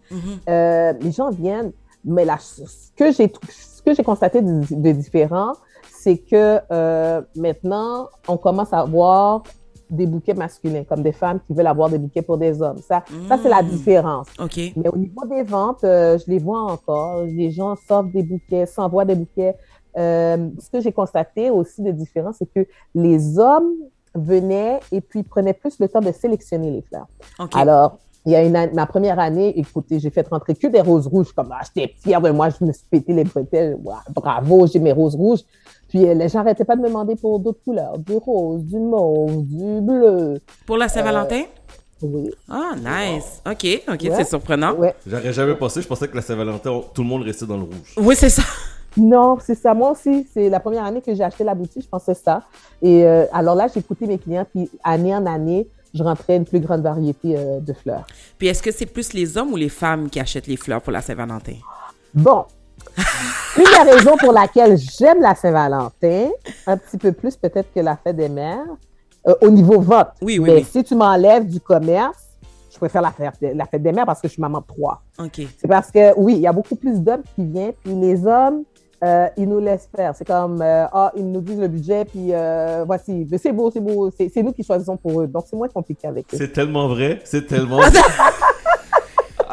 Euh, 0.49 0.93
les 0.99 1.11
gens 1.11 1.31
viennent, 1.31 1.71
mais 2.05 2.25
là, 2.25 2.37
ce 2.39 2.61
que 2.95 3.11
j'ai 3.11 3.31
ce 3.49 3.81
que 3.81 3.93
j'ai 3.93 4.03
constaté 4.03 4.41
de, 4.41 4.61
de 4.69 4.91
différent, 4.91 5.53
c'est 5.91 6.17
que 6.17 6.59
euh, 6.71 7.21
maintenant, 7.35 8.07
on 8.27 8.37
commence 8.37 8.73
à 8.73 8.83
voir 8.85 9.43
des 9.89 10.05
bouquets 10.05 10.33
masculins, 10.33 10.83
comme 10.87 11.03
des 11.03 11.11
femmes 11.11 11.39
qui 11.45 11.53
veulent 11.53 11.67
avoir 11.67 11.89
des 11.89 11.97
bouquets 11.97 12.21
pour 12.21 12.37
des 12.37 12.61
hommes. 12.61 12.77
Ça, 12.77 13.03
ça 13.27 13.37
c'est 13.41 13.49
la 13.49 13.61
Mm. 13.61 13.67
différence. 13.69 14.27
OK. 14.39 14.57
Mais 14.77 14.87
au 14.87 14.95
niveau 14.97 15.25
des 15.27 15.43
ventes, 15.43 15.83
euh, 15.83 16.17
je 16.17 16.31
les 16.31 16.39
vois 16.39 16.61
encore. 16.61 17.23
Les 17.25 17.51
gens 17.51 17.75
sortent 17.87 18.11
des 18.11 18.23
bouquets, 18.23 18.65
s'envoient 18.65 19.03
des 19.05 19.15
bouquets. 19.15 19.55
Euh, 19.97 20.47
ce 20.59 20.69
que 20.69 20.79
j'ai 20.79 20.93
constaté 20.93 21.49
aussi 21.49 21.81
de 21.81 21.91
différent, 21.91 22.31
c'est 22.31 22.45
que 22.45 22.65
les 22.95 23.37
hommes 23.37 23.73
venaient 24.15 24.79
et 24.91 25.01
puis 25.01 25.23
prenaient 25.23 25.53
plus 25.53 25.77
le 25.79 25.89
temps 25.89 25.99
de 26.01 26.11
sélectionner 26.13 26.71
les 26.71 26.81
fleurs. 26.83 27.07
OK. 27.39 27.51
Alors, 27.55 27.97
il 28.25 28.31
y 28.31 28.35
a 28.35 28.43
une 28.43 28.55
année- 28.55 28.73
ma 28.73 28.85
première 28.85 29.19
année, 29.19 29.57
écoutez, 29.59 29.99
j'ai 29.99 30.09
fait 30.09 30.27
rentrer 30.27 30.53
que 30.55 30.67
des 30.67 30.81
roses 30.81 31.07
rouges. 31.07 31.31
Comme, 31.33 31.49
ah, 31.51 31.61
j'étais 31.65 31.93
fière 32.03 32.21
de 32.21 32.29
moi, 32.29 32.49
je 32.49 32.63
me 32.65 32.71
suis 32.71 32.85
pété 32.89 33.13
les 33.13 33.23
bretelles. 33.23 33.77
Ouais, 33.83 33.95
bravo, 34.13 34.67
j'ai 34.67 34.79
mes 34.79 34.91
roses 34.91 35.15
rouges. 35.15 35.41
Puis 35.89 36.07
euh, 36.07 36.13
les 36.13 36.29
gens 36.29 36.39
n'arrêtaient 36.39 36.63
pas 36.65 36.75
de 36.75 36.81
me 36.81 36.87
demander 36.87 37.15
pour 37.15 37.39
d'autres 37.39 37.63
couleurs, 37.65 37.97
du 37.97 38.15
rose, 38.15 38.63
du 38.63 38.79
mauve, 38.79 39.43
du 39.45 39.81
bleu. 39.81 40.39
Pour 40.65 40.77
la 40.77 40.87
Saint-Valentin? 40.87 41.43
Oui, 42.03 42.31
Ah, 42.49 42.71
nice. 42.77 43.41
OK, 43.45 43.83
OK, 43.87 43.99
Ouais. 44.03 44.11
c'est 44.15 44.23
surprenant. 44.27 44.73
ouais. 44.75 44.95
J'aurais 45.05 45.33
jamais 45.33 45.53
pensé, 45.55 45.81
je 45.81 45.87
pensais 45.87 46.07
que 46.07 46.15
la 46.15 46.21
Saint-Valentin, 46.23 46.81
tout 46.93 47.03
le 47.03 47.07
monde 47.07 47.21
restait 47.23 47.45
dans 47.45 47.57
le 47.57 47.63
rouge. 47.63 47.93
Oui, 47.97 48.15
c'est 48.15 48.29
ça. 48.29 48.41
Non, 48.97 49.37
c'est 49.39 49.55
ça. 49.55 49.73
Moi 49.73 49.91
aussi, 49.91 50.27
c'est 50.33 50.49
la 50.49 50.59
première 50.59 50.83
année 50.83 51.01
que 51.01 51.13
j'ai 51.13 51.23
acheté 51.23 51.43
la 51.43 51.53
boutique, 51.55 51.83
je 51.83 51.87
pensais 51.87 52.13
ça. 52.15 52.41
Et 52.81 53.05
euh, 53.05 53.25
alors 53.31 53.55
là, 53.55 53.67
j'ai 53.73 53.79
écouté 53.79 54.05
mes 54.07 54.17
clients, 54.17 54.45
puis 54.51 54.69
année 54.83 55.15
en 55.15 55.25
année, 55.25 55.67
je 55.93 56.03
rentrais 56.03 56.37
une 56.37 56.45
plus 56.45 56.59
grande 56.59 56.81
variété 56.81 57.35
euh, 57.37 57.59
de 57.59 57.73
fleurs. 57.73 58.05
Puis 58.37 58.47
est-ce 58.47 58.63
que 58.63 58.71
c'est 58.71 58.85
plus 58.85 59.13
les 59.13 59.37
hommes 59.37 59.51
ou 59.53 59.57
les 59.57 59.69
femmes 59.69 60.09
qui 60.09 60.19
achètent 60.19 60.47
les 60.47 60.57
fleurs 60.57 60.81
pour 60.81 60.91
la 60.91 61.01
Saint-Valentin? 61.01 61.55
Bon, 62.13 62.45
une 63.57 63.63
des 63.63 63.91
raisons 63.91 64.17
pour 64.17 64.33
laquelle 64.33 64.77
j'aime 64.77 65.21
la 65.21 65.35
Saint-Valentin, 65.35 66.29
un 66.67 66.77
petit 66.77 66.97
peu 66.97 67.11
plus 67.11 67.35
peut-être 67.35 67.73
que 67.73 67.79
la 67.79 67.97
fête 67.97 68.15
des 68.15 68.29
mères, 68.29 68.65
euh, 69.27 69.35
au 69.41 69.49
niveau 69.49 69.79
vote. 69.79 70.09
Oui, 70.21 70.39
oui, 70.39 70.49
Mais 70.49 70.55
oui. 70.55 70.67
si 70.69 70.83
tu 70.83 70.95
m'enlèves 70.95 71.47
du 71.47 71.59
commerce, 71.59 72.17
je 72.71 72.77
préfère 72.77 73.01
la 73.01 73.11
fête, 73.11 73.33
la 73.41 73.65
fête 73.65 73.83
des 73.83 73.91
mères 73.91 74.05
parce 74.05 74.21
que 74.21 74.27
je 74.27 74.33
suis 74.33 74.41
maman 74.41 74.59
de 74.61 74.65
trois. 74.65 75.01
OK. 75.19 75.41
C'est 75.57 75.67
parce 75.67 75.91
que, 75.91 76.17
oui, 76.17 76.35
il 76.35 76.41
y 76.41 76.47
a 76.47 76.53
beaucoup 76.53 76.75
plus 76.75 76.99
d'hommes 76.99 77.23
qui 77.35 77.45
viennent, 77.45 77.73
puis 77.83 77.93
les 77.93 78.25
hommes, 78.25 78.63
euh, 79.03 79.27
ils 79.35 79.47
nous 79.47 79.59
laissent 79.59 79.89
faire. 79.95 80.13
C'est 80.15 80.25
comme, 80.25 80.61
euh, 80.61 80.85
ah, 80.91 81.11
ils 81.15 81.29
nous 81.29 81.41
disent 81.41 81.59
le 81.59 81.67
budget, 81.67 82.05
puis 82.05 82.33
euh, 82.33 82.83
voici, 82.85 83.27
Mais 83.29 83.37
c'est 83.37 83.51
beau, 83.51 83.71
c'est 83.71 83.79
beau, 83.79 84.11
c'est 84.15 84.29
c'est 84.31 84.43
nous 84.43 84.51
qui 84.51 84.63
choisissons 84.63 84.95
pour 84.97 85.21
eux. 85.21 85.27
Donc, 85.27 85.45
c'est 85.49 85.55
moins 85.55 85.69
compliqué 85.69 86.07
avec 86.07 86.25
eux. 86.33 86.37
C'est 86.37 86.53
tellement 86.53 86.87
vrai, 86.87 87.19
c'est 87.23 87.47
tellement. 87.47 87.81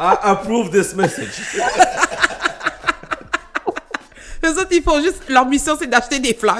I 0.01 0.15
approve 0.21 0.69
this 0.69 0.95
message. 0.95 1.41
Eux 4.45 4.51
autres, 4.51 4.69
ils 4.71 4.81
font 4.81 5.01
juste... 5.01 5.23
Leur 5.27 5.45
mission, 5.45 5.73
c'est 5.77 5.87
d'acheter 5.87 6.19
des 6.19 6.33
fleurs. 6.33 6.59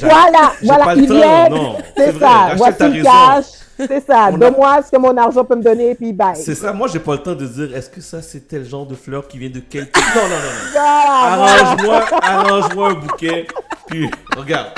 Voilà, 0.00 0.52
voilà, 0.62 0.94
ils 0.94 1.10
viennent, 1.10 1.58
c'est 1.96 2.18
ça, 2.18 2.52
voici 2.56 2.88
le 2.88 3.02
cash, 3.02 3.44
c'est 3.76 4.04
ça, 4.06 4.30
donne-moi 4.32 4.82
ce 4.82 4.90
que 4.90 4.96
mon 5.00 5.16
argent 5.16 5.44
peut 5.44 5.56
me 5.56 5.62
donner, 5.62 5.94
puis 5.94 6.12
bye. 6.12 6.34
C'est 6.36 6.54
ça, 6.54 6.72
moi 6.72 6.88
j'ai 6.88 6.98
pas 6.98 7.12
le 7.12 7.18
temps 7.22 7.34
de 7.34 7.46
dire 7.46 7.76
est-ce 7.76 7.90
que 7.90 8.00
ça 8.00 8.22
c'est 8.22 8.48
tel 8.48 8.64
genre 8.64 8.86
de 8.86 8.94
fleur 8.94 9.26
qui 9.28 9.38
vient 9.38 9.50
de 9.50 9.60
quel 9.68 9.90
pays. 9.90 10.02
Non, 10.14 10.22
non, 10.22 10.28
non, 10.28 10.34
non. 10.34 10.70
Voilà. 10.72 11.62
Arrange-moi, 11.62 12.04
arrange-moi 12.22 12.88
un 12.90 12.94
bouquet. 12.94 13.46
Puis, 13.86 14.10
regarde, 14.36 14.68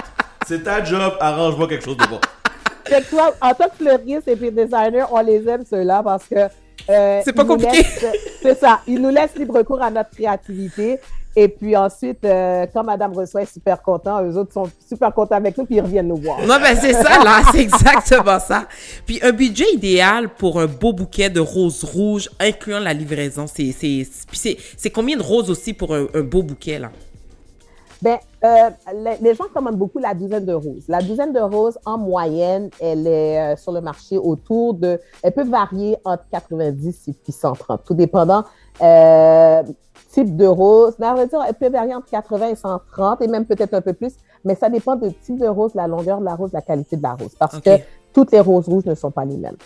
c'est 0.46 0.62
ta 0.64 0.82
job, 0.84 1.12
arrange-moi 1.20 1.68
quelque 1.68 1.84
chose 1.84 1.96
de 1.96 2.06
bon. 2.06 2.20
Fait 2.84 3.02
que 3.02 3.10
toi, 3.10 3.34
en 3.40 3.52
tant 3.54 3.68
que 3.68 3.76
fleuriste 3.84 4.28
et 4.28 4.36
puis 4.36 4.50
designer, 4.50 5.06
on 5.12 5.20
les 5.20 5.46
aime 5.48 5.62
ceux-là 5.68 6.02
parce 6.02 6.24
que. 6.26 6.36
euh, 6.90 7.20
C'est 7.24 7.32
pas 7.34 7.44
compliqué. 7.44 7.76
laissent- 7.78 8.04
C'est 8.42 8.58
ça. 8.58 8.80
Ils 8.86 9.00
nous 9.00 9.10
laissent 9.10 9.34
libre 9.36 9.62
cours 9.62 9.82
à 9.82 9.90
notre 9.90 10.10
créativité. 10.10 10.98
Et 11.40 11.46
puis 11.46 11.76
ensuite, 11.76 12.24
euh, 12.24 12.66
quand 12.72 12.82
Madame 12.82 13.12
reçoit 13.12 13.42
est 13.42 13.52
super 13.52 13.80
content, 13.80 14.24
eux 14.24 14.36
autres 14.36 14.52
sont 14.52 14.68
super 14.88 15.14
contents 15.14 15.36
avec 15.36 15.56
nous, 15.56 15.64
puis 15.64 15.76
ils 15.76 15.80
reviennent 15.80 16.08
nous 16.08 16.16
voir. 16.16 16.40
Non, 16.40 16.58
ben 16.60 16.76
c'est 16.76 16.94
ça, 16.94 17.22
là, 17.22 17.42
c'est 17.52 17.60
exactement 17.60 18.40
ça. 18.40 18.66
Puis 19.06 19.20
un 19.22 19.30
budget 19.30 19.66
idéal 19.72 20.30
pour 20.30 20.58
un 20.58 20.66
beau 20.66 20.92
bouquet 20.92 21.30
de 21.30 21.38
roses 21.38 21.84
rouges, 21.84 22.28
incluant 22.40 22.80
la 22.80 22.92
livraison, 22.92 23.46
c'est 23.46 24.90
combien 24.92 25.16
de 25.16 25.22
roses 25.22 25.48
aussi 25.48 25.74
pour 25.74 25.94
un 25.94 26.08
beau 26.22 26.42
bouquet 26.42 26.80
là? 26.80 26.90
Ben, 28.00 28.18
euh, 28.44 28.70
les, 28.94 29.16
les 29.20 29.34
gens 29.34 29.44
commandent 29.52 29.76
beaucoup 29.76 29.98
la 29.98 30.14
douzaine 30.14 30.44
de 30.44 30.52
roses. 30.52 30.84
La 30.88 31.02
douzaine 31.02 31.32
de 31.32 31.40
roses, 31.40 31.78
en 31.84 31.98
moyenne, 31.98 32.70
elle 32.80 33.06
est 33.06 33.40
euh, 33.40 33.56
sur 33.56 33.72
le 33.72 33.80
marché 33.80 34.16
autour 34.16 34.74
de. 34.74 35.00
Elle 35.22 35.32
peut 35.32 35.44
varier 35.44 35.96
entre 36.04 36.24
90 36.30 37.08
et 37.08 37.12
puis 37.12 37.32
130, 37.32 37.82
tout 37.84 37.94
dépendant 37.94 38.44
euh, 38.80 39.62
type 40.12 40.36
de 40.36 40.46
rose. 40.46 40.98
Non, 40.98 41.08
on 41.10 41.14
va 41.14 41.26
dire, 41.26 41.40
elle 41.46 41.54
peut 41.54 41.68
varier 41.68 41.94
entre 41.94 42.08
80 42.08 42.48
et 42.48 42.54
130 42.54 43.22
et 43.22 43.26
même 43.26 43.44
peut-être 43.44 43.74
un 43.74 43.80
peu 43.80 43.92
plus, 43.92 44.14
mais 44.44 44.54
ça 44.54 44.68
dépend 44.68 44.94
du 44.94 45.12
type 45.14 45.38
de 45.38 45.48
rose, 45.48 45.74
la 45.74 45.88
longueur 45.88 46.20
de 46.20 46.24
la 46.24 46.36
rose, 46.36 46.52
la 46.52 46.62
qualité 46.62 46.96
de 46.96 47.02
la 47.02 47.14
rose, 47.14 47.34
parce 47.38 47.60
que 47.60 47.70
toutes 48.12 48.30
les 48.32 48.40
roses 48.40 48.68
rouges 48.68 48.84
ne 48.84 48.94
sont 48.94 49.10
pas 49.10 49.24
les 49.24 49.36
mêmes. 49.36 49.56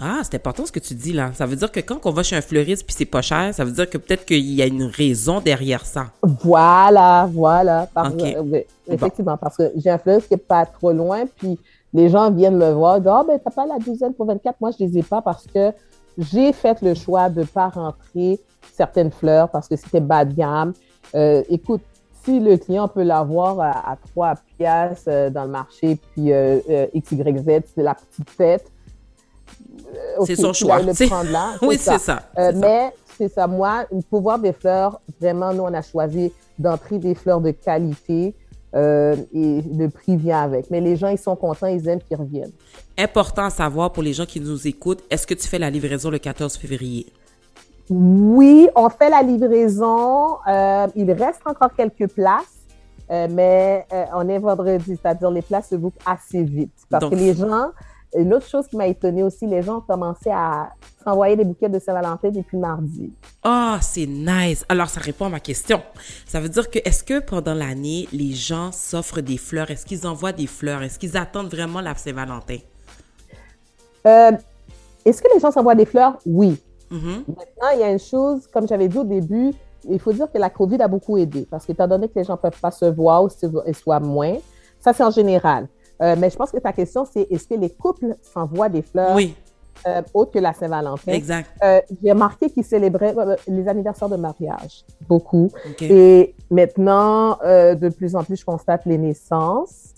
Ah, 0.00 0.20
c'est 0.22 0.36
important 0.36 0.64
ce 0.64 0.72
que 0.72 0.80
tu 0.80 0.94
dis 0.94 1.12
là. 1.12 1.32
Ça 1.34 1.46
veut 1.46 1.56
dire 1.56 1.70
que 1.70 1.80
quand 1.80 1.98
on 2.04 2.10
va 2.10 2.22
chez 2.22 2.36
un 2.36 2.40
fleuriste 2.40 2.86
puis 2.86 2.94
c'est 2.96 3.04
pas 3.04 3.22
cher, 3.22 3.54
ça 3.54 3.64
veut 3.64 3.72
dire 3.72 3.88
que 3.88 3.98
peut-être 3.98 4.24
qu'il 4.24 4.52
y 4.52 4.62
a 4.62 4.66
une 4.66 4.84
raison 4.84 5.40
derrière 5.40 5.84
ça. 5.84 6.06
Voilà, 6.22 7.28
voilà. 7.30 7.88
Euh, 7.96 8.42
oui, 8.42 8.64
effectivement, 8.88 9.36
parce 9.36 9.56
que 9.56 9.70
j'ai 9.76 9.90
un 9.90 9.98
fleuriste 9.98 10.28
qui 10.28 10.34
est 10.34 10.38
pas 10.38 10.64
trop 10.64 10.92
loin, 10.92 11.24
puis 11.36 11.58
les 11.92 12.08
gens 12.08 12.30
viennent 12.30 12.56
me 12.56 12.72
voir, 12.72 12.96
ils 12.96 13.00
disent, 13.00 13.12
ah, 13.12 13.24
ben, 13.26 13.38
t'as 13.42 13.50
pas 13.50 13.66
la 13.66 13.78
douzaine 13.78 14.14
pour 14.14 14.26
24. 14.26 14.56
Moi, 14.60 14.70
je 14.78 14.84
les 14.84 14.98
ai 14.98 15.02
pas 15.02 15.20
parce 15.20 15.46
que 15.46 15.72
j'ai 16.16 16.52
fait 16.52 16.80
le 16.80 16.94
choix 16.94 17.28
de 17.28 17.44
pas 17.44 17.68
rentrer 17.68 18.40
certaines 18.72 19.10
fleurs 19.10 19.50
parce 19.50 19.68
que 19.68 19.76
c'était 19.76 20.00
bas 20.00 20.24
de 20.24 20.32
gamme. 20.32 20.72
Euh, 21.14 21.42
écoute, 21.50 21.82
si 22.24 22.40
le 22.40 22.56
client 22.56 22.88
peut 22.88 23.02
l'avoir 23.02 23.60
à, 23.60 23.92
à 23.92 23.96
3 23.96 24.34
piastres 24.56 25.08
euh, 25.08 25.30
dans 25.30 25.44
le 25.44 25.50
marché, 25.50 25.98
puis 26.12 26.32
euh, 26.32 26.60
euh, 26.70 26.86
XYZ, 26.94 27.62
c'est 27.74 27.82
la 27.82 27.94
petite 27.94 28.36
tête. 28.36 28.70
C'est 30.26 30.36
son 30.36 30.52
choix. 30.52 30.80
le 30.80 30.92
prendre 31.08 31.30
là, 31.30 31.54
Oui, 31.62 31.76
c'est 31.78 31.98
ça. 31.98 32.22
euh, 32.38 32.50
c'est 32.52 32.52
ça. 32.52 32.58
mais 32.66 32.90
c'est 33.18 33.28
ça, 33.28 33.46
moi, 33.46 33.84
pour 34.10 34.22
voir 34.22 34.38
des 34.38 34.52
fleurs, 34.52 35.00
vraiment, 35.20 35.52
nous, 35.52 35.62
on 35.62 35.74
a 35.74 35.82
choisi 35.82 36.32
d'entrer 36.58 36.98
des 36.98 37.14
fleurs 37.14 37.40
de 37.40 37.50
qualité 37.50 38.34
euh, 38.74 39.14
et 39.34 39.60
le 39.62 39.88
prix 39.88 40.16
vient 40.16 40.42
avec. 40.42 40.70
Mais 40.70 40.80
les 40.80 40.96
gens, 40.96 41.08
ils 41.08 41.18
sont 41.18 41.36
contents, 41.36 41.66
ils 41.66 41.86
aiment 41.88 42.00
qu'ils 42.00 42.16
reviennent. 42.16 42.52
Important 42.98 43.44
à 43.44 43.50
savoir 43.50 43.92
pour 43.92 44.02
les 44.02 44.12
gens 44.14 44.24
qui 44.26 44.40
nous 44.40 44.66
écoutent, 44.66 45.02
est-ce 45.10 45.26
que 45.26 45.34
tu 45.34 45.46
fais 45.46 45.58
la 45.58 45.68
livraison 45.70 46.08
le 46.10 46.18
14 46.18 46.56
février? 46.56 47.06
Oui, 47.90 48.68
on 48.74 48.88
fait 48.88 49.10
la 49.10 49.22
livraison. 49.22 50.36
euh, 50.48 50.86
il 50.96 51.10
reste 51.12 51.40
encore 51.44 51.74
quelques 51.76 52.08
places, 52.08 52.44
euh, 53.10 53.28
mais 53.30 53.84
euh, 53.92 54.04
on 54.14 54.28
est 54.28 54.38
vendredi, 54.38 54.96
c'est-à-dire 55.02 55.30
les 55.30 55.42
places 55.42 55.68
se 55.70 55.74
bookent 55.74 56.00
assez 56.06 56.42
vite. 56.42 56.72
Parce 56.88 57.02
Donc- 57.02 57.12
que 57.12 57.16
les 57.18 57.34
gens, 57.34 57.68
une 58.14 58.34
autre 58.34 58.46
chose 58.46 58.66
qui 58.66 58.76
m'a 58.76 58.86
étonnée 58.86 59.22
aussi, 59.22 59.46
les 59.46 59.62
gens 59.62 59.78
ont 59.78 59.80
commencé 59.80 60.30
à 60.30 60.70
s'envoyer 61.02 61.36
des 61.36 61.44
bouquets 61.44 61.68
de 61.68 61.78
Saint-Valentin 61.78 62.30
depuis 62.30 62.58
mardi. 62.58 63.12
Ah, 63.42 63.78
c'est 63.80 64.06
nice. 64.06 64.64
Alors, 64.68 64.88
ça 64.88 65.00
répond 65.00 65.26
à 65.26 65.28
ma 65.30 65.40
question. 65.40 65.80
Ça 66.26 66.40
veut 66.40 66.48
dire 66.48 66.70
que, 66.70 66.78
est-ce 66.84 67.02
que 67.02 67.20
pendant 67.20 67.54
l'année, 67.54 68.08
les 68.12 68.32
gens 68.32 68.70
s'offrent 68.70 69.22
des 69.22 69.38
fleurs? 69.38 69.70
Est-ce 69.70 69.86
qu'ils 69.86 70.06
envoient 70.06 70.32
des 70.32 70.46
fleurs? 70.46 70.82
Est-ce 70.82 70.98
qu'ils 70.98 71.16
attendent 71.16 71.50
vraiment 71.50 71.80
la 71.80 71.94
Saint-Valentin? 71.94 72.58
Euh, 74.06 74.32
Est-ce 75.04 75.22
que 75.22 75.28
les 75.34 75.40
gens 75.40 75.50
s'envoient 75.50 75.74
des 75.74 75.86
fleurs? 75.86 76.18
Oui. 76.26 76.60
Mhm. 76.90 77.24
Maintenant, 77.26 77.70
il 77.74 77.80
y 77.80 77.82
a 77.82 77.90
une 77.90 77.98
chose, 77.98 78.46
comme 78.52 78.68
j'avais 78.68 78.88
dit 78.88 78.98
au 78.98 79.04
début, 79.04 79.52
il 79.88 79.98
faut 79.98 80.12
dire 80.12 80.30
que 80.30 80.38
la 80.38 80.50
COVID 80.50 80.80
a 80.82 80.88
beaucoup 80.88 81.16
aidé 81.16 81.46
parce 81.50 81.66
qu'étant 81.66 81.88
donné 81.88 82.08
que 82.08 82.14
les 82.16 82.24
gens 82.24 82.34
ne 82.34 82.38
peuvent 82.38 82.60
pas 82.60 82.70
se 82.70 82.84
voir 82.84 83.24
ou 83.24 83.28
se 83.28 83.46
et 83.66 83.72
soient 83.72 83.98
moins, 83.98 84.36
ça 84.78 84.92
c'est 84.92 85.02
en 85.02 85.10
général. 85.10 85.68
Euh, 86.02 86.16
mais 86.18 86.30
je 86.30 86.36
pense 86.36 86.50
que 86.50 86.58
ta 86.58 86.72
question, 86.72 87.06
c'est 87.10 87.26
est-ce 87.30 87.46
que 87.46 87.54
les 87.54 87.70
couples 87.70 88.16
s'envoient 88.34 88.68
des 88.68 88.82
fleurs 88.82 89.14
Oui, 89.14 89.34
euh, 89.86 90.02
autres 90.14 90.32
que 90.32 90.38
la 90.40 90.52
Saint-Valentin? 90.52 91.12
exact. 91.12 91.48
Euh, 91.62 91.80
J'ai 92.02 92.10
remarqué 92.12 92.50
qu'ils 92.50 92.64
célébraient 92.64 93.14
euh, 93.16 93.36
les 93.46 93.68
anniversaires 93.68 94.08
de 94.08 94.16
mariage, 94.16 94.84
beaucoup. 95.08 95.50
Et 95.80 96.34
maintenant, 96.50 97.38
euh, 97.44 97.74
de 97.74 97.88
plus 97.88 98.16
en 98.16 98.24
plus, 98.24 98.36
je 98.36 98.44
constate 98.44 98.82
les 98.86 98.98
naissances. 98.98 99.90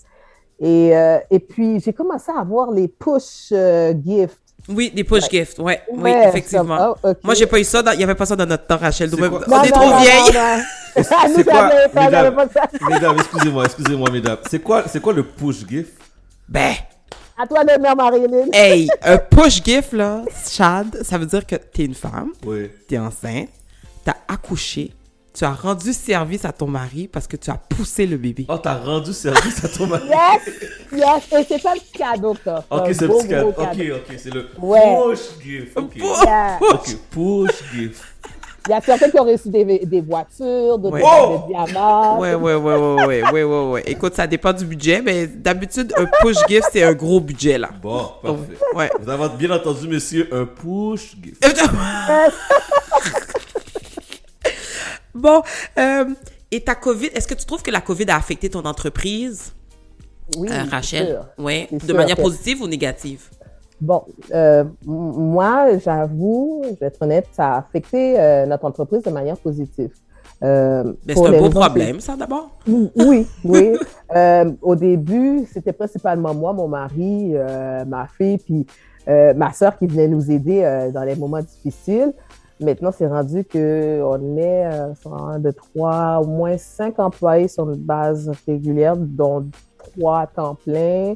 Et, 0.59 0.95
euh, 0.95 1.17
et 1.31 1.39
puis, 1.39 1.79
j'ai 1.79 1.91
commencé 1.91 2.31
à 2.31 2.39
avoir 2.39 2.71
les 2.71 2.87
push 2.87 3.49
euh, 3.51 3.93
gifts. 4.05 4.39
Oui, 4.69 4.91
des 4.95 5.03
push 5.03 5.29
gifts. 5.29 5.59
Ouais, 5.59 5.81
oui, 5.91 6.01
Ouais, 6.03 6.27
effectivement. 6.29 6.77
ça 6.77 6.95
va, 7.03 7.11
ok. 7.11 7.17
Moi, 7.23 7.33
j'ai 7.33 7.45
pas 7.45 7.59
eu 7.59 7.63
ça. 7.63 7.83
dans- 7.83 7.91
Il 7.91 7.99
y 7.99 8.03
avait 8.03 8.15
pas 8.15 8.25
ça 8.25 8.35
dans 8.35 8.45
notre 8.45 8.65
temps, 8.65 8.77
Rachel. 8.77 9.09
Nous, 9.11 9.17
on 9.17 9.29
Non, 9.29 9.39
est 9.63 9.69
non, 9.69 9.71
trop 9.71 9.89
non, 9.89 9.99
vieilles. 9.99 10.61
Non. 10.97 11.03
C'est 11.27 11.37
Nous, 11.37 11.43
quoi, 11.43 11.69
mesdames, 11.95 12.47
ça. 12.53 12.87
mesdames, 12.89 13.15
excusez-moi, 13.19 13.65
excusez-moi, 13.65 14.09
mesdames. 14.11 14.37
C'est 14.49 14.59
quoi, 14.59 14.83
c'est 14.87 14.99
quoi 15.01 15.13
le 15.13 15.23
push 15.23 15.65
gift? 15.67 15.93
Ben, 16.47 16.73
À 17.37 17.45
toi 17.47 17.63
mère 17.63 17.95
Marilyn. 17.95 18.47
hey, 18.53 18.87
un 19.03 19.17
push 19.17 19.61
gift, 19.63 19.93
là, 19.93 20.21
Chad, 20.49 21.01
ça 21.03 21.17
veut 21.17 21.25
dire 21.25 21.45
que 21.45 21.55
t'es 21.55 21.85
une 21.85 21.95
femme, 21.95 22.31
Oui. 22.45 22.69
t'es 22.87 22.97
enceinte, 22.97 23.49
t'as 24.03 24.15
accouché, 24.27 24.93
tu 25.33 25.43
as 25.43 25.51
rendu 25.51 25.91
service 25.91 26.45
à 26.45 26.53
ton 26.53 26.67
mari 26.67 27.09
parce 27.09 27.27
que 27.27 27.35
tu 27.35 27.49
as 27.49 27.57
poussé 27.57 28.05
le 28.05 28.15
bébé. 28.15 28.45
Oh, 28.47 28.57
t'as 28.57 28.75
rendu 28.77 29.11
service 29.11 29.65
à 29.65 29.67
ton 29.67 29.85
mari? 29.87 30.07
Yes, 30.07 30.55
yes. 30.93 31.23
Et 31.41 31.45
c'est 31.49 31.61
pas 31.61 31.71
un 31.71 31.73
petit 31.73 31.91
cadeau 31.91 32.35
t'as. 32.41 32.63
Ok, 32.69 32.87
c'est 32.93 33.05
beau, 33.07 33.17
petit 33.17 33.27
cadeau. 33.27 33.49
Ok, 33.49 33.57
ok, 33.67 34.15
c'est 34.17 34.33
le 34.33 34.47
Ouais. 34.61 34.95
push 35.09 35.19
gift. 35.43 35.77
Ok. 35.77 35.95
Yeah. 35.97 36.57
Ok, 36.61 36.95
push 37.11 37.51
gift. 37.73 38.01
Il 38.67 38.71
y 38.71 38.73
a 38.73 38.81
certains 38.81 39.09
qui 39.11 39.19
ont 39.19 39.25
reçu 39.25 39.49
des, 39.49 39.85
des 39.85 40.01
voitures, 40.01 40.79
d'autres 40.79 40.95
Ouais. 40.95 41.03
Oh! 41.05 41.43
des 41.47 41.53
diamants. 41.53 42.19
Ouais, 42.19 42.33
ouais, 42.33 42.55
ouais, 42.55 42.75
ouais, 42.75 43.05
ouais, 43.05 43.23
ouais, 43.31 43.43
ouais, 43.43 43.69
ouais. 43.71 43.83
Écoute, 43.85 44.15
ça 44.15 44.25
dépend 44.25 44.53
du 44.53 44.65
budget, 44.65 45.01
mais 45.03 45.27
d'habitude, 45.27 45.93
un 45.97 46.05
push 46.21 46.37
gift, 46.47 46.69
c'est 46.71 46.81
un 46.83 46.93
gros 46.93 47.19
budget, 47.19 47.57
là. 47.59 47.69
Bon, 47.81 48.09
Donc, 48.23 48.37
parfait. 48.47 48.63
ouais. 48.75 48.89
Vous 48.99 49.09
avez 49.09 49.29
bien 49.37 49.51
entendu, 49.51 49.87
monsieur, 49.87 50.27
un 50.31 50.45
push 50.45 51.15
gift. 51.21 51.45
bon, 55.13 55.41
euh, 55.77 56.05
et 56.51 56.61
ta 56.61 56.75
COVID, 56.75 57.07
est-ce 57.13 57.27
que 57.27 57.33
tu 57.33 57.45
trouves 57.45 57.61
que 57.61 57.71
la 57.71 57.81
COVID 57.81 58.05
a 58.09 58.15
affecté 58.17 58.49
ton 58.49 58.63
entreprise, 58.65 59.53
Oui, 60.37 60.49
euh, 60.51 60.63
Rachel? 60.69 61.07
sûr. 61.07 61.25
Oui. 61.37 61.67
C'est 61.69 61.81
De 61.81 61.85
sûr 61.87 61.95
manière 61.95 62.17
positive 62.17 62.61
ou 62.61 62.67
négative? 62.67 63.21
Bon, 63.81 64.03
euh, 64.33 64.63
moi, 64.85 65.77
j'avoue, 65.77 66.63
je 66.63 66.79
vais 66.79 66.87
être 66.87 67.01
honnête, 67.01 67.27
ça 67.31 67.53
a 67.53 67.57
affecté 67.57 68.19
euh, 68.19 68.45
notre 68.45 68.65
entreprise 68.65 69.03
de 69.03 69.09
manière 69.09 69.37
positive. 69.37 69.91
Euh, 70.43 70.93
c'est 71.07 71.25
un 71.25 71.39
beau 71.39 71.49
problème, 71.49 71.99
ça, 71.99 72.15
d'abord. 72.15 72.51
Oui, 72.67 73.27
oui. 73.43 73.73
Euh, 74.15 74.51
au 74.61 74.75
début, 74.75 75.47
c'était 75.51 75.73
principalement 75.73 76.33
moi, 76.35 76.53
mon 76.53 76.67
mari, 76.67 77.31
euh, 77.33 77.83
ma 77.85 78.05
fille, 78.07 78.37
puis 78.37 78.67
euh, 79.07 79.33
ma 79.33 79.51
sœur 79.51 79.75
qui 79.77 79.87
venait 79.87 80.07
nous 80.07 80.29
aider 80.31 80.61
euh, 80.63 80.91
dans 80.91 81.03
les 81.03 81.15
moments 81.15 81.41
difficiles. 81.41 82.13
Maintenant, 82.61 82.91
c'est 82.95 83.07
rendu 83.07 83.43
que 83.43 83.99
on 84.03 84.37
est 84.37 84.65
euh, 84.67 84.93
sur 84.93 85.13
un 85.15 85.39
de 85.39 85.49
trois, 85.49 86.19
au 86.21 86.27
moins 86.27 86.55
cinq 86.59 86.99
employés 86.99 87.47
sur 87.47 87.69
une 87.69 87.79
base 87.79 88.31
régulière, 88.47 88.95
dont 88.95 89.43
trois 89.77 90.21
à 90.21 90.27
temps 90.27 90.55
plein, 90.55 91.15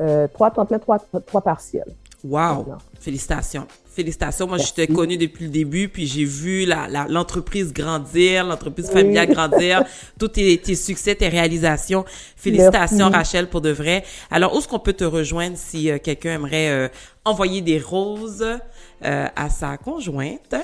euh, 0.00 0.26
trois 0.32 0.50
temps 0.50 0.66
plein, 0.66 0.78
trois, 0.78 0.98
trois 1.26 1.40
partiels. 1.40 1.94
Wow! 2.24 2.38
Maintenant. 2.58 2.78
Félicitations. 3.00 3.66
Félicitations. 3.94 4.46
Moi, 4.48 4.58
je 4.58 4.72
t'ai 4.72 4.86
connue 4.88 5.16
depuis 5.16 5.44
le 5.44 5.50
début, 5.50 5.88
puis 5.88 6.06
j'ai 6.06 6.24
vu 6.24 6.64
la, 6.66 6.88
la- 6.88 7.06
l'entreprise 7.08 7.72
grandir, 7.72 8.44
l'entreprise 8.44 8.90
familiale 8.90 9.28
grandir, 9.28 9.84
tous 10.18 10.28
tes, 10.28 10.58
tes 10.58 10.74
succès, 10.74 11.14
tes 11.14 11.28
réalisations. 11.28 12.04
Félicitations, 12.36 13.10
Merci. 13.10 13.16
Rachel, 13.16 13.48
pour 13.48 13.60
de 13.60 13.70
vrai. 13.70 14.04
Alors, 14.30 14.54
où 14.54 14.58
est-ce 14.58 14.68
qu'on 14.68 14.78
peut 14.80 14.92
te 14.92 15.04
rejoindre 15.04 15.56
si 15.56 15.90
euh, 15.90 15.98
quelqu'un 16.02 16.34
aimerait 16.34 16.70
euh, 16.70 16.88
envoyer 17.24 17.60
des 17.60 17.78
roses 17.78 18.44
euh, 19.04 19.26
à 19.34 19.48
sa 19.50 19.76
conjointe? 19.76 20.54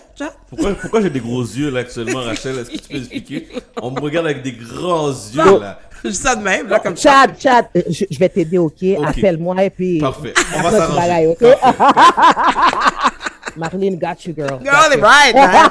Pourquoi, 0.49 0.75
pourquoi 0.75 1.01
j'ai 1.03 1.11
des 1.11 1.21
gros 1.21 1.43
yeux 1.43 1.71
là 1.71 1.81
actuellement, 1.81 2.21
Rachel? 2.21 2.59
Est-ce 2.59 2.71
que 2.71 2.77
tu 2.79 2.89
peux 2.89 2.99
expliquer? 2.99 3.49
On 3.81 3.91
me 3.93 4.01
regarde 4.01 4.27
avec 4.27 4.43
des 4.43 4.53
grands 4.53 5.09
yeux 5.11 5.61
là. 5.61 5.79
Je 6.05 6.11
dis 6.11 6.17
ça 6.17 6.37
de 6.37 6.43
même, 6.43 6.69
là, 6.69 6.79
comme 6.81 6.97
ça. 6.97 7.11
Chad, 7.11 7.31
Chad, 7.39 7.67
euh, 7.77 7.83
je, 7.89 8.05
je 8.11 8.19
vais 8.19 8.29
t'aider, 8.29 8.59
OK? 8.59 8.83
Appelle-moi 9.07 9.65
et 9.65 9.71
puis... 9.71 9.99
Parfait. 9.99 10.35
On 10.57 10.63
va 10.63 10.71
s'arranger. 10.71 11.27
OK? 11.29 11.43
Marilyn 13.57 13.97
got 13.97 14.27
you, 14.27 14.35
girl. 14.35 14.59
Girl, 14.63 14.93
you. 14.95 15.01
right, 15.01 15.35
hein? 15.37 15.71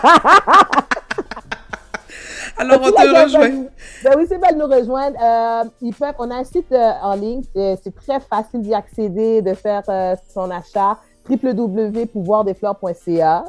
Alors, 2.57 2.79
on 2.81 2.91
te 2.91 2.95
ben, 2.95 3.23
rejoint. 3.23 3.49
ben, 3.49 3.69
Ben 4.03 4.13
oui, 4.17 4.25
c'est 4.27 4.37
bien 4.39 4.51
de 4.53 4.57
nous 4.57 4.67
rejoindre. 4.67 5.15
Euh, 5.21 5.63
ils 5.81 5.93
peuvent, 5.93 6.15
on 6.19 6.29
a 6.31 6.35
un 6.35 6.43
site 6.43 6.69
euh, 6.71 6.91
en 7.01 7.15
ligne, 7.15 7.41
c'est 7.53 7.79
c'est 7.83 7.95
très 7.95 8.19
facile 8.19 8.61
d'y 8.61 8.73
accéder, 8.73 9.41
de 9.41 9.53
faire 9.53 9.83
euh, 9.89 10.15
son 10.33 10.49
achat 10.51 10.97
www.pouvoirdesfleurs.ca. 11.29 13.45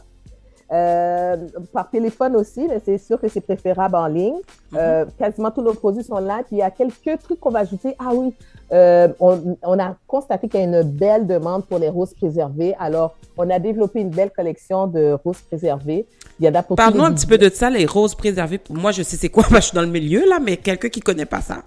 Euh, 0.73 1.37
par 1.75 1.91
téléphone 1.91 2.37
aussi, 2.37 2.67
mais 2.67 2.81
c'est 2.83 2.97
sûr 2.97 3.21
que 3.21 3.29
c'est 3.29 3.43
préférable 3.43 3.97
en 3.97 4.07
ligne. 4.07 4.39
Euh, 4.75 5.05
quasiment 5.19 5.51
tous 5.51 5.61
nos 5.61 5.75
produits 5.75 6.03
sont 6.03 6.19
là. 6.19 6.39
Puis 6.39 6.57
il 6.57 6.59
y 6.59 6.63
a 6.63 6.71
quelques 6.71 7.23
trucs 7.23 7.39
qu'on 7.39 7.51
va 7.51 7.61
ajouter. 7.61 7.95
Ah 7.99 8.13
oui, 8.15 8.33
euh, 8.73 9.09
on, 9.21 9.57
on, 9.63 9.79
a 9.79 9.95
constaté 10.07 10.49
qu'il 10.49 10.61
y 10.61 10.63
a 10.63 10.67
une 10.67 10.83
belle 10.83 11.27
demande 11.27 11.67
pour 11.67 11.79
les 11.79 11.91
roses 11.91 12.15
préservées. 12.15 12.75
Alors, 12.79 13.15
on 13.37 13.49
a 13.51 13.59
développé 13.59 14.01
une 14.01 14.09
belle 14.09 14.31
collection 14.31 14.87
de 14.87 15.17
roses 15.23 15.43
préservées. 15.43 16.07
Il 16.41 16.47
y 16.47 16.49
en 16.49 16.55
a 16.55 16.63
pour 16.63 16.77
Parle-nous 16.77 17.05
un 17.05 17.13
petit 17.13 17.27
peu 17.27 17.37
de 17.37 17.51
ça, 17.51 17.69
les 17.69 17.85
roses 17.85 18.15
préservées. 18.15 18.61
Moi, 18.71 18.91
je 18.91 19.03
sais 19.03 19.17
c'est 19.17 19.29
quoi, 19.29 19.45
je 19.51 19.61
suis 19.61 19.75
dans 19.75 19.83
le 19.83 19.89
milieu 19.89 20.27
là, 20.27 20.39
mais 20.43 20.57
quelqu'un 20.57 20.89
qui 20.89 21.01
connaît 21.01 21.27
pas 21.27 21.43
ça. 21.43 21.59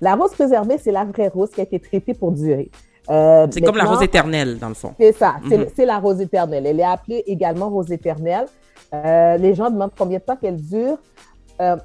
La 0.00 0.14
rose 0.14 0.32
préservée, 0.32 0.78
c'est 0.78 0.92
la 0.92 1.04
vraie 1.04 1.28
rose 1.28 1.50
qui 1.50 1.60
a 1.60 1.64
été 1.64 1.78
traitée 1.78 2.14
pour 2.14 2.32
durer. 2.32 2.70
Euh, 3.10 3.46
c'est 3.50 3.60
comme 3.60 3.76
la 3.76 3.84
rose 3.84 4.02
éternelle, 4.02 4.58
dans 4.58 4.68
le 4.68 4.74
fond. 4.74 4.94
C'est 4.98 5.12
ça, 5.12 5.36
mhm. 5.42 5.66
c'est 5.74 5.86
la 5.86 5.98
rose 5.98 6.20
éternelle. 6.20 6.66
Elle 6.66 6.80
est 6.80 6.84
appelée 6.84 7.24
également 7.26 7.68
rose 7.68 7.90
éternelle. 7.90 8.46
Euh, 8.94 9.36
les 9.36 9.54
gens 9.54 9.70
demandent 9.70 9.92
combien 9.96 10.18
de 10.18 10.22
temps 10.22 10.36
qu'elle 10.36 10.60
dure. 10.60 10.98
Euh, 11.60 11.76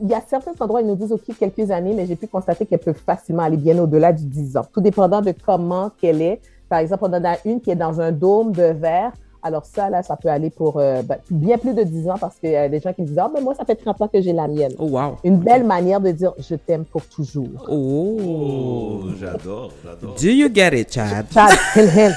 il 0.00 0.08
y 0.08 0.14
a 0.14 0.20
certains 0.26 0.52
endroits, 0.58 0.80
ils 0.80 0.86
nous 0.86 0.96
disent, 0.96 1.12
OK, 1.12 1.22
quelques 1.38 1.70
années, 1.70 1.92
mais 1.94 2.06
j'ai 2.06 2.16
pu 2.16 2.26
constater 2.26 2.66
qu'elle 2.66 2.78
peut 2.78 2.92
facilement 2.92 3.42
aller 3.42 3.56
bien 3.56 3.78
au-delà 3.78 4.12
du 4.12 4.24
10 4.24 4.56
ans, 4.56 4.66
tout 4.72 4.80
dépendant 4.80 5.20
de 5.20 5.32
comment 5.44 5.90
qu'elle 6.00 6.22
est. 6.22 6.40
Par 6.68 6.78
exemple, 6.78 7.04
on 7.06 7.12
en 7.12 7.24
a 7.24 7.36
une 7.44 7.60
qui 7.60 7.70
est 7.70 7.76
dans 7.76 8.00
un 8.00 8.10
dôme 8.10 8.52
de 8.52 8.64
verre 8.64 9.12
alors 9.42 9.64
ça, 9.64 9.90
là, 9.90 10.02
ça 10.04 10.16
peut 10.16 10.28
aller 10.28 10.50
pour 10.50 10.78
euh, 10.78 11.02
ben, 11.02 11.18
bien 11.30 11.58
plus 11.58 11.74
de 11.74 11.82
10 11.82 12.08
ans 12.10 12.18
parce 12.20 12.36
qu'il 12.36 12.50
y 12.50 12.56
a 12.56 12.68
des 12.68 12.78
gens 12.78 12.92
qui 12.92 13.02
me 13.02 13.08
disent, 13.08 13.18
ah, 13.18 13.28
mais 13.34 13.40
moi, 13.40 13.54
ça 13.54 13.64
fait 13.64 13.74
30 13.74 14.00
ans 14.00 14.08
que 14.08 14.20
j'ai 14.20 14.32
la 14.32 14.46
mienne. 14.46 14.72
Oh, 14.78 14.86
wow. 14.86 15.16
Une 15.24 15.38
belle 15.38 15.64
manière 15.64 16.00
de 16.00 16.12
dire, 16.12 16.32
je 16.38 16.54
t'aime 16.54 16.84
pour 16.84 17.04
toujours. 17.06 17.48
Oh, 17.68 18.18
oh 18.20 19.00
j'adore, 19.20 19.72
j'adore. 19.84 20.14
Do 20.14 20.28
you 20.28 20.48
get 20.54 20.78
it, 20.78 20.92
Chad? 20.92 21.26
Chad, 21.32 21.58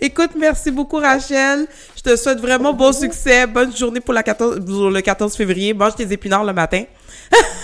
Écoute, 0.00 0.30
merci 0.38 0.70
beaucoup, 0.70 0.98
Rachel. 0.98 1.66
Je 1.96 2.02
te 2.02 2.14
souhaite 2.16 2.38
vraiment 2.38 2.72
bon 2.72 2.92
succès. 2.92 3.46
Bonne 3.46 3.74
journée 3.74 4.00
pour, 4.00 4.14
la 4.14 4.22
14, 4.22 4.60
pour 4.64 4.90
le 4.90 5.00
14 5.00 5.34
février. 5.34 5.74
Mange 5.74 5.96
tes 5.96 6.12
épinards 6.12 6.44
le 6.44 6.52
matin 6.52 6.84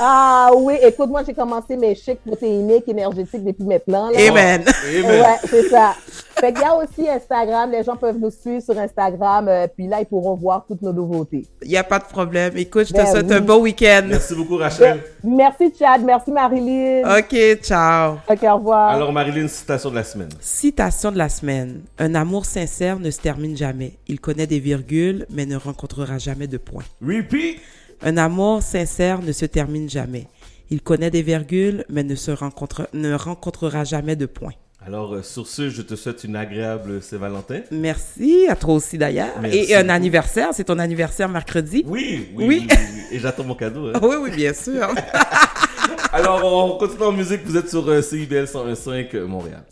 ah 0.01 0.51
oui, 0.57 0.75
écoute, 0.83 1.09
moi 1.09 1.23
j'ai 1.27 1.35
commencé 1.35 1.77
mes 1.77 1.95
shakes 1.95 2.21
protéiniques 2.25 2.89
énergétiques 2.89 3.45
depuis 3.45 3.65
maintenant. 3.65 4.11
Là. 4.11 4.19
Amen. 4.29 4.65
Ouais, 4.65 5.39
c'est 5.49 5.69
ça. 5.69 5.95
Fait 6.39 6.53
qu'il 6.53 6.63
y 6.63 6.65
a 6.65 6.75
aussi 6.75 7.09
Instagram, 7.09 7.71
les 7.71 7.83
gens 7.85 7.97
peuvent 7.97 8.19
nous 8.19 8.31
suivre 8.31 8.63
sur 8.63 8.77
Instagram, 8.79 9.49
euh, 9.49 9.67
puis 9.67 9.87
là 9.87 10.01
ils 10.01 10.07
pourront 10.07 10.35
voir 10.35 10.65
toutes 10.67 10.83
nos 10.83 10.93
nouveautés. 10.93 11.47
Il 11.63 11.69
n'y 11.69 11.77
a 11.77 11.85
pas 11.85 11.99
de 11.99 12.05
problème. 12.05 12.57
Écoute, 12.57 12.89
je 12.89 12.93
te 12.93 12.99
ben 12.99 13.07
souhaite 13.07 13.31
un 13.31 13.41
bon 13.41 13.61
week-end. 13.63 14.03
Merci 14.07 14.35
beaucoup 14.35 14.57
Rachel. 14.57 15.01
Ben, 15.23 15.37
merci 15.37 15.73
Chad, 15.79 16.03
merci 16.03 16.31
Marilyn. 16.31 17.19
OK, 17.19 17.61
ciao. 17.63 18.17
OK, 18.29 18.43
au 18.43 18.57
revoir. 18.57 18.91
Alors 18.91 19.13
Marilyn, 19.13 19.49
citation 19.49 19.91
de 19.91 19.95
la 19.95 20.05
semaine. 20.05 20.31
Citation 20.41 21.13
de 21.13 21.19
la 21.19 21.29
semaine. 21.29 21.83
Un 21.99 22.15
amour 22.15 22.45
sincère 22.45 22.99
ne 22.99 23.11
se 23.11 23.21
termine 23.21 23.57
jamais. 23.57 23.93
Il 24.09 24.21
connaît 24.21 24.47
des 24.47 24.59
virgules, 24.59 25.27
mais 25.31 25.47
ne 25.47 25.57
rencontrera 25.57 26.19
jamais 26.19 26.49
de 26.49 26.59
points. 26.59 26.85
Repeat. 27.01 27.61
Un 28.03 28.17
amour 28.17 28.63
sincère 28.63 29.23
ne 29.23 29.33
se 29.33 29.47
termine 29.47 29.89
jamais. 29.89 30.27
Il 30.71 30.81
connaît 30.81 31.11
des 31.11 31.23
virgules, 31.23 31.85
mais 31.89 32.03
ne, 32.03 32.15
se 32.15 32.31
rencontre, 32.31 32.89
ne 32.93 33.15
rencontrera 33.15 33.85
jamais 33.85 34.17
de 34.17 34.27
points. 34.27 34.55
Alors, 34.87 35.15
euh, 35.15 35.23
sur 35.23 35.47
ce, 35.47 35.71
je 35.71 35.81
te 35.81 35.95
souhaite 35.95 36.25
une 36.25 36.37
agréable 36.37 37.01
Saint-Valentin. 37.01 37.61
Merci, 37.71 38.47
à 38.49 38.57
toi 38.57 38.75
aussi 38.75 38.99
d'ailleurs. 38.99 39.33
Et 39.51 39.75
un 39.75 39.89
anniversaire, 39.89 40.49
c'est 40.53 40.65
ton 40.65 40.79
anniversaire 40.79 41.29
mercredi. 41.29 41.85
Oui, 41.87 42.29
oui, 42.35 42.45
oui. 42.47 42.69
Et 43.13 43.19
j'attends 43.19 43.45
mon 43.45 43.55
cadeau. 43.55 43.89
Hein. 43.89 44.01
Oui, 44.03 44.17
oui, 44.21 44.31
bien 44.37 44.53
sûr. 44.53 44.89
Alors, 46.13 46.45
on 46.45 46.79
continue 46.79 47.05
en 47.05 47.13
musique. 47.13 47.41
Vous 47.47 47.57
êtes 47.57 47.71
sur 47.71 47.89
euh, 47.89 48.03
CIBL 48.03 48.47
105 48.47 49.15
Montréal. 49.15 49.65